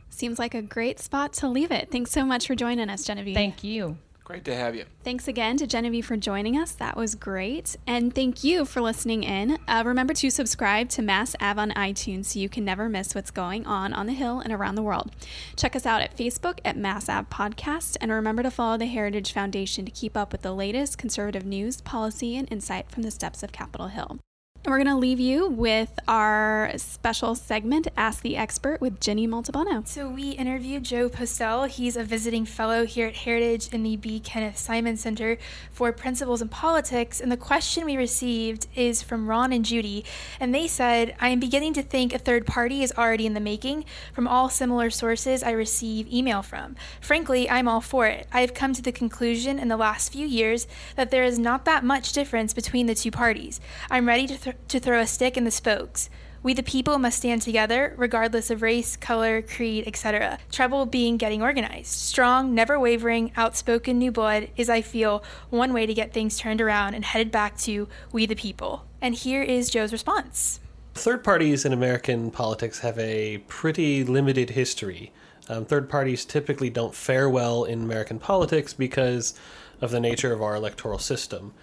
Seems 0.09 0.39
like 0.39 0.53
a 0.53 0.61
great 0.61 0.99
spot 0.99 1.33
to 1.33 1.47
leave 1.47 1.71
it. 1.71 1.91
Thanks 1.91 2.11
so 2.11 2.25
much 2.25 2.47
for 2.47 2.55
joining 2.55 2.89
us, 2.89 3.03
Genevieve. 3.03 3.35
Thank 3.35 3.63
you. 3.63 3.97
Great 4.29 4.45
to 4.45 4.55
have 4.55 4.75
you. 4.75 4.85
Thanks 5.03 5.27
again 5.27 5.57
to 5.57 5.65
Genevieve 5.65 6.05
for 6.05 6.15
joining 6.15 6.55
us. 6.55 6.73
That 6.73 6.95
was 6.95 7.15
great. 7.15 7.75
And 7.88 8.13
thank 8.13 8.43
you 8.43 8.63
for 8.63 8.79
listening 8.79 9.23
in. 9.23 9.57
Uh, 9.67 9.81
remember 9.83 10.13
to 10.13 10.29
subscribe 10.29 10.89
to 10.89 11.01
Mass 11.01 11.35
Ave 11.39 11.59
on 11.59 11.71
iTunes 11.71 12.25
so 12.25 12.39
you 12.39 12.47
can 12.47 12.63
never 12.63 12.88
miss 12.88 13.15
what's 13.15 13.31
going 13.31 13.65
on 13.65 13.91
on 13.91 14.05
the 14.05 14.13
Hill 14.13 14.39
and 14.39 14.53
around 14.53 14.75
the 14.75 14.83
world. 14.83 15.09
Check 15.55 15.75
us 15.75 15.88
out 15.88 16.03
at 16.03 16.15
Facebook 16.15 16.59
at 16.63 16.77
Mass 16.77 17.09
Ave 17.09 17.27
Podcast. 17.31 17.97
And 17.99 18.11
remember 18.11 18.43
to 18.43 18.51
follow 18.51 18.77
the 18.77 18.85
Heritage 18.85 19.33
Foundation 19.33 19.83
to 19.85 19.91
keep 19.91 20.15
up 20.15 20.31
with 20.31 20.43
the 20.43 20.53
latest 20.53 20.99
conservative 20.99 21.43
news, 21.43 21.81
policy, 21.81 22.38
and 22.38 22.47
insight 22.51 22.91
from 22.91 23.01
the 23.01 23.09
steps 23.09 23.41
of 23.41 23.51
Capitol 23.51 23.88
Hill. 23.88 24.19
And 24.66 24.74
we're 24.74 24.84
going 24.84 24.88
to 24.88 24.98
leave 24.98 25.22
you 25.22 25.48
with 25.48 25.98
our 26.06 26.74
special 26.75 27.34
segment, 27.34 27.88
Ask 27.96 28.22
the 28.22 28.36
Expert, 28.36 28.82
with 28.82 29.00
Jenny 29.00 29.25
Montalbano. 29.25 29.88
So 29.88 30.10
we 30.10 30.32
interviewed 30.32 30.84
Joe 30.84 31.08
Postell. 31.08 31.70
He's 31.70 31.96
a 31.96 32.04
visiting 32.04 32.44
fellow 32.44 32.86
here 32.86 33.08
at 33.08 33.15
Heritage 33.15 33.69
in 33.69 33.84
the 33.84 33.95
B. 33.95 34.19
Kenneth 34.19 34.58
Simon 34.58 34.98
Center 34.98 35.38
for 35.72 35.93
Principles 35.93 36.41
in 36.41 36.50
Politics. 36.50 37.22
And 37.22 37.32
the 37.32 37.38
question 37.38 37.86
we 37.86 37.95
received 37.95 38.67
is 38.76 39.02
from 39.02 39.30
Ron 39.30 39.54
and 39.54 39.63
Judy. 39.63 40.04
And 40.41 40.54
they 40.54 40.67
said, 40.67 41.15
I 41.22 41.30
am 41.30 41.39
beginning 41.39 41.74
to 41.76 41.82
think 41.82 42.13
a 42.13 42.19
third 42.19 42.45
party 42.45 42.84
is 42.84 42.91
already 42.98 43.26
in 43.26 43.36
the 43.36 43.39
making 43.39 43.86
from 44.13 44.28
all 44.28 44.50
similar 44.50 44.89
sources 44.89 45.41
I 45.41 45.52
receive 45.52 46.12
email 46.12 46.41
from. 46.41 46.76
Frankly, 47.00 47.50
I'm 47.50 47.69
all 47.69 47.82
for 47.82 48.08
it. 48.08 48.28
I 48.34 48.41
have 48.41 48.54
come 48.54 48.74
to 48.74 48.82
the 48.82 48.91
conclusion 48.91 49.58
in 49.58 49.69
the 49.69 49.78
last 49.78 50.12
few 50.12 50.28
years 50.28 50.67
that 50.98 51.12
there 51.12 51.24
is 51.24 51.39
not 51.39 51.63
that 51.63 51.86
much 51.86 52.12
difference 52.12 52.54
between 52.54 52.88
the 52.88 52.95
two 52.95 53.10
parties. 53.10 53.62
I'm 53.89 54.06
ready 54.06 54.28
to, 54.28 54.48
to 54.67 54.79
throw 54.79 54.99
a 54.99 55.07
stick 55.07 55.38
in 55.38 55.43
the 55.43 55.51
spokes. 55.51 56.09
We 56.41 56.53
the 56.53 56.63
people 56.63 56.99
must 56.99 57.17
stand 57.17 57.41
together, 57.41 57.93
regardless 57.97 58.49
of 58.49 58.62
race, 58.62 58.95
color, 58.95 59.41
creed, 59.41 59.85
etc. 59.85 60.39
Trouble 60.51 60.85
being 60.85 61.17
getting 61.17 61.41
organized. 61.41 61.88
Strong, 61.88 62.55
never 62.55 62.79
wavering, 62.79 63.33
outspoken 63.35 63.99
new 63.99 64.12
blood 64.12 64.49
is, 64.55 64.69
I 64.69 64.81
feel, 64.81 65.21
one 65.49 65.73
way 65.73 65.85
to 65.85 65.93
get 65.93 66.13
things 66.13 66.38
turned 66.38 66.62
around 66.62 66.93
and 66.93 67.03
headed 67.03 67.29
back 67.29 67.57
to 67.59 67.89
we 68.13 68.25
the 68.25 68.35
people. 68.35 68.85
And 69.01 69.15
here 69.15 69.43
is 69.43 69.69
Joe's 69.69 69.91
response. 69.91 70.62
Third 70.93 71.25
parties 71.25 71.65
in 71.65 71.73
American 71.73 72.31
politics 72.31 72.79
have 72.79 72.97
a 72.97 73.39
pretty 73.47 74.05
limited 74.05 74.51
history. 74.51 75.12
Um, 75.49 75.65
third 75.65 75.89
parties 75.89 76.23
typically 76.23 76.69
don't 76.69 76.95
fare 76.95 77.29
well 77.29 77.65
in 77.65 77.81
American 77.81 78.19
politics 78.19 78.73
because 78.73 79.33
of 79.81 79.91
the 79.91 79.99
nature 79.99 80.31
of 80.31 80.41
our 80.41 80.55
electoral 80.55 80.99
system. 80.99 81.53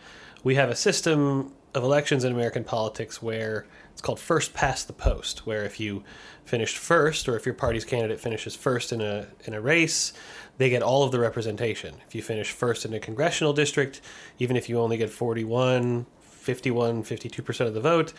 We 0.42 0.56
have 0.56 0.68
a 0.68 0.76
system 0.76 1.52
of 1.76 1.84
elections 1.84 2.24
in 2.24 2.32
American 2.32 2.64
politics 2.64 3.22
where 3.22 3.66
it's 3.92 4.00
called 4.00 4.18
first 4.18 4.54
past 4.54 4.86
the 4.86 4.94
post, 4.94 5.46
where 5.46 5.62
if 5.64 5.78
you 5.78 6.02
finished 6.42 6.78
first 6.78 7.28
or 7.28 7.36
if 7.36 7.44
your 7.44 7.54
party's 7.54 7.84
candidate 7.84 8.18
finishes 8.18 8.56
first 8.56 8.92
in 8.92 9.02
a 9.02 9.26
in 9.44 9.52
a 9.52 9.60
race, 9.60 10.14
they 10.56 10.70
get 10.70 10.82
all 10.82 11.02
of 11.02 11.12
the 11.12 11.20
representation. 11.20 11.96
If 12.06 12.14
you 12.14 12.22
finish 12.22 12.50
first 12.50 12.86
in 12.86 12.94
a 12.94 12.98
congressional 12.98 13.52
district, 13.52 14.00
even 14.38 14.56
if 14.56 14.70
you 14.70 14.80
only 14.80 14.96
get 14.96 15.10
41, 15.10 16.06
51, 16.22 17.04
52% 17.04 17.66
of 17.66 17.74
the 17.74 17.80
vote, 17.80 18.14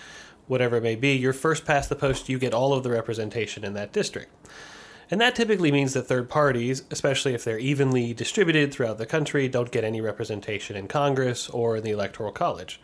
whatever 0.46 0.78
it 0.78 0.84
may 0.84 0.96
be, 0.96 1.14
you're 1.14 1.34
first 1.34 1.66
past 1.66 1.90
the 1.90 1.96
post, 1.96 2.30
you 2.30 2.38
get 2.38 2.54
all 2.54 2.74
of 2.74 2.84
the 2.84 2.92
representation 2.92 3.64
in 3.64 3.74
that 3.74 3.92
district. 3.92 4.32
And 5.10 5.22
that 5.22 5.36
typically 5.36 5.72
means 5.72 5.94
that 5.94 6.04
third 6.04 6.30
parties, 6.30 6.84
especially 6.92 7.34
if 7.34 7.44
they're 7.44 7.60
evenly 7.60 8.14
distributed 8.14 8.74
throughout 8.74 8.98
the 8.98 9.06
country, 9.06 9.48
don't 9.48 9.72
get 9.72 9.84
any 9.84 10.02
representation 10.02 10.76
in 10.76 10.88
Congress 10.88 11.50
or 11.50 11.78
in 11.78 11.84
the 11.84 11.92
Electoral 11.92 12.32
College. 12.32 12.82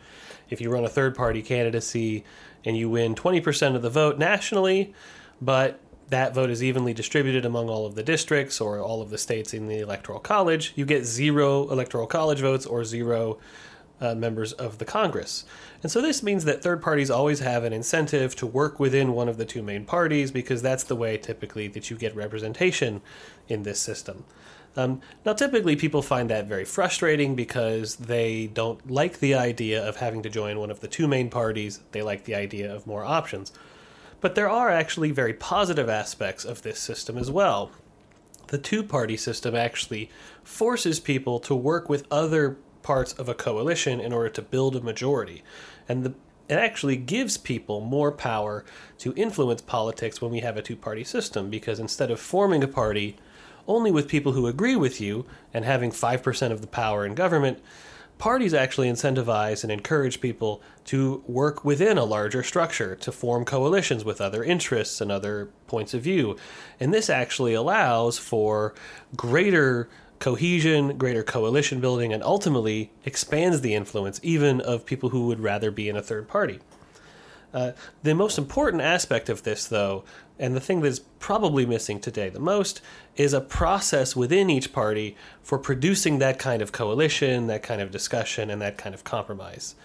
If 0.50 0.62
you 0.62 0.70
run 0.70 0.86
a 0.86 0.90
third 0.90 1.16
party 1.16 1.42
candidacy 1.42 2.24
and 2.64 2.78
you 2.78 2.90
win 2.90 3.16
20% 3.16 3.76
of 3.76 3.82
the 3.82 3.90
vote 3.90 4.18
nationally, 4.18 4.94
but 5.42 5.80
that 6.10 6.34
vote 6.34 6.50
is 6.50 6.64
evenly 6.64 6.94
distributed 6.94 7.44
among 7.44 7.70
all 7.70 7.86
of 7.86 7.96
the 7.96 8.04
districts 8.04 8.62
or 8.62 8.80
all 8.80 9.02
of 9.02 9.10
the 9.10 9.18
states 9.18 9.54
in 9.54 9.68
the 9.68 9.80
Electoral 9.80 10.20
College, 10.20 10.72
you 10.76 10.86
get 10.86 11.06
zero 11.06 11.70
Electoral 11.70 12.08
College 12.08 12.40
votes 12.40 12.66
or 12.66 12.86
zero 12.86 13.38
uh, 14.04 14.14
members 14.14 14.52
of 14.54 14.78
the 14.78 14.86
Congress. 14.86 15.46
And 15.82 15.92
so 15.92 16.02
this 16.02 16.22
means 16.22 16.44
that 16.46 16.62
third 16.62 16.82
parties 16.82 17.10
always 17.10 17.40
have 17.40 17.64
an 17.64 17.72
incentive 17.72 18.36
to 18.36 18.46
work 18.46 18.80
within 18.80 19.14
one 19.14 19.30
of 19.30 19.38
the 19.38 19.46
two 19.46 19.64
main 19.64 19.86
parties 19.86 20.30
because 20.30 20.62
that's 20.62 20.84
the 20.84 20.96
way 20.96 21.18
typically 21.18 21.68
that 21.70 21.90
you 21.90 21.96
get 21.96 22.16
representation 22.16 23.02
in 23.48 23.64
this 23.64 23.80
system. 23.80 24.26
Um, 24.76 25.02
now, 25.24 25.34
typically, 25.34 25.76
people 25.76 26.02
find 26.02 26.30
that 26.30 26.48
very 26.48 26.66
frustrating 26.66 27.36
because 27.36 27.96
they 27.96 28.48
don't 28.48 28.90
like 28.90 29.20
the 29.20 29.36
idea 29.36 29.88
of 29.88 29.98
having 29.98 30.24
to 30.24 30.30
join 30.30 30.60
one 30.60 30.72
of 30.72 30.82
the 30.82 30.88
two 30.88 31.08
main 31.08 31.30
parties. 31.30 31.80
They 31.92 32.02
like 32.02 32.26
the 32.26 32.36
idea 32.36 32.74
of 32.74 32.88
more 32.88 33.06
options. 33.06 33.54
But 34.20 34.36
there 34.36 34.50
are 34.50 34.70
actually 34.70 35.12
very 35.12 35.34
positive 35.34 35.90
aspects 35.90 36.44
of 36.44 36.64
this 36.64 36.80
system 36.80 37.18
as 37.18 37.30
well. 37.30 37.72
The 38.48 38.58
two 38.58 38.84
party 38.84 39.16
system 39.16 39.56
actually 39.56 40.10
forces 40.44 41.00
people 41.00 41.40
to 41.42 41.56
work 41.56 41.88
with 41.88 42.08
other 42.10 42.58
parts 42.84 43.14
of 43.14 43.28
a 43.28 43.34
coalition 43.34 44.00
in 44.00 44.14
order 44.14 44.30
to 44.30 44.42
build 44.42 44.76
a 44.76 44.82
majority. 44.82 45.42
And 45.90 46.04
the, 46.04 46.14
it 46.50 46.56
actually 46.56 46.98
gives 46.98 47.38
people 47.38 47.82
more 47.82 48.12
power 48.12 48.64
to 49.00 49.14
influence 49.16 49.62
politics 49.62 50.22
when 50.22 50.32
we 50.32 50.42
have 50.42 50.58
a 50.58 50.62
two 50.62 50.76
party 50.76 51.04
system 51.04 51.50
because 51.50 51.80
instead 51.80 52.12
of 52.12 52.20
forming 52.20 52.64
a 52.64 52.68
party 52.68 53.18
only 53.68 53.92
with 53.92 54.10
people 54.10 54.34
who 54.34 54.46
agree 54.46 54.76
with 54.76 55.00
you 55.00 55.26
and 55.54 55.64
having 55.64 55.90
5% 55.90 56.52
of 56.52 56.62
the 56.62 56.68
power 56.68 57.06
in 57.06 57.16
government, 57.16 57.60
parties 58.18 58.54
actually 58.54 58.90
incentivize 58.90 59.64
and 59.64 59.72
encourage 59.72 60.22
people 60.22 60.62
to 60.86 61.24
work 61.28 61.64
within 61.66 61.98
a 61.98 62.04
larger 62.04 62.44
structure, 62.44 62.96
to 62.96 63.12
form 63.12 63.46
coalitions 63.46 64.06
with 64.06 64.22
other 64.22 64.44
interests 64.44 65.02
and 65.02 65.12
other 65.12 65.50
points 65.68 65.94
of 65.94 66.02
view. 66.02 66.38
And 66.80 66.94
this 66.94 67.10
actually 67.10 67.54
allows 67.54 68.18
for 68.18 68.74
greater 69.16 69.90
cohesion, 70.24 70.98
greater 70.98 71.22
coalition 71.22 71.82
building, 71.82 72.14
and 72.14 72.24
ultimately 72.24 72.90
expands 73.04 73.60
the 73.60 73.74
influence 73.74 74.22
even 74.24 74.62
of 74.62 74.86
people 74.86 75.10
who 75.10 75.28
would 75.28 75.42
rather 75.42 75.70
be 75.70 75.90
in 75.90 75.98
a 75.98 76.02
third 76.02 76.30
party. 76.30 76.62
Uh, 77.54 77.74
the 78.04 78.16
most 78.16 78.38
important 78.38 78.82
aspect 78.82 79.28
of 79.28 79.44
this, 79.44 79.66
though, 79.66 80.06
and 80.40 80.56
the 80.56 80.62
thing 80.62 80.80
that's 80.80 81.02
probably 81.20 81.66
missing 81.66 82.00
today 82.00 82.30
the 82.30 82.40
most, 82.40 82.80
is 83.18 83.34
a 83.34 83.42
process 83.42 84.16
within 84.16 84.50
each 84.50 84.72
party 84.72 85.18
for 85.42 85.60
producing 85.60 86.20
that 86.20 86.40
kind 86.40 86.62
of 86.62 86.72
coalition, 86.72 87.48
that 87.48 87.62
kind 87.62 87.82
of 87.82 87.92
discussion, 87.92 88.50
and 88.50 88.62
that 88.62 88.78
kind 88.78 88.96
of 88.96 89.04
compromise. 89.04 89.76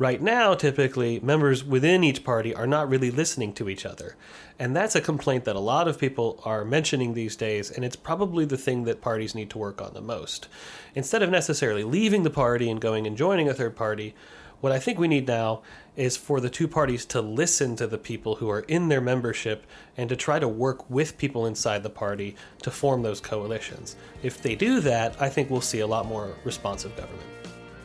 Right 0.00 0.22
now, 0.22 0.54
typically, 0.54 1.20
members 1.20 1.62
within 1.62 2.02
each 2.02 2.24
party 2.24 2.54
are 2.54 2.66
not 2.66 2.88
really 2.88 3.10
listening 3.10 3.52
to 3.52 3.68
each 3.68 3.84
other. 3.84 4.16
And 4.58 4.74
that's 4.74 4.96
a 4.96 5.00
complaint 5.02 5.44
that 5.44 5.56
a 5.56 5.60
lot 5.60 5.88
of 5.88 5.98
people 5.98 6.40
are 6.42 6.64
mentioning 6.64 7.12
these 7.12 7.36
days, 7.36 7.70
and 7.70 7.84
it's 7.84 7.96
probably 7.96 8.46
the 8.46 8.56
thing 8.56 8.84
that 8.84 9.02
parties 9.02 9.34
need 9.34 9.50
to 9.50 9.58
work 9.58 9.82
on 9.82 9.92
the 9.92 10.00
most. 10.00 10.48
Instead 10.94 11.22
of 11.22 11.28
necessarily 11.28 11.84
leaving 11.84 12.22
the 12.22 12.30
party 12.30 12.70
and 12.70 12.80
going 12.80 13.06
and 13.06 13.14
joining 13.14 13.46
a 13.46 13.52
third 13.52 13.76
party, 13.76 14.14
what 14.62 14.72
I 14.72 14.78
think 14.78 14.98
we 14.98 15.06
need 15.06 15.28
now 15.28 15.60
is 15.96 16.16
for 16.16 16.40
the 16.40 16.48
two 16.48 16.66
parties 16.66 17.04
to 17.04 17.20
listen 17.20 17.76
to 17.76 17.86
the 17.86 17.98
people 17.98 18.36
who 18.36 18.48
are 18.48 18.60
in 18.60 18.88
their 18.88 19.02
membership 19.02 19.66
and 19.98 20.08
to 20.08 20.16
try 20.16 20.38
to 20.38 20.48
work 20.48 20.88
with 20.88 21.18
people 21.18 21.44
inside 21.44 21.82
the 21.82 21.90
party 21.90 22.36
to 22.62 22.70
form 22.70 23.02
those 23.02 23.20
coalitions. 23.20 23.96
If 24.22 24.40
they 24.40 24.54
do 24.54 24.80
that, 24.80 25.20
I 25.20 25.28
think 25.28 25.50
we'll 25.50 25.60
see 25.60 25.80
a 25.80 25.86
lot 25.86 26.06
more 26.06 26.36
responsive 26.42 26.96
government. 26.96 27.39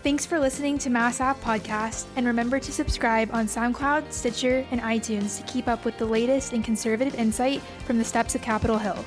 Thanks 0.05 0.23
for 0.23 0.39
listening 0.39 0.77
to 0.77 0.91
Mass 0.91 1.19
Ave 1.19 1.41
Podcast, 1.41 2.05
and 2.15 2.27
remember 2.27 2.59
to 2.59 2.71
subscribe 2.71 3.31
on 3.33 3.47
SoundCloud, 3.47 4.13
Stitcher, 4.13 4.63
and 4.69 4.79
iTunes 4.81 5.35
to 5.37 5.51
keep 5.51 5.67
up 5.67 5.83
with 5.83 5.97
the 5.97 6.05
latest 6.05 6.53
in 6.53 6.61
conservative 6.61 7.15
insight 7.15 7.59
from 7.85 7.97
the 7.97 8.05
steps 8.05 8.35
of 8.35 8.43
Capitol 8.43 8.77
Hill. 8.77 9.03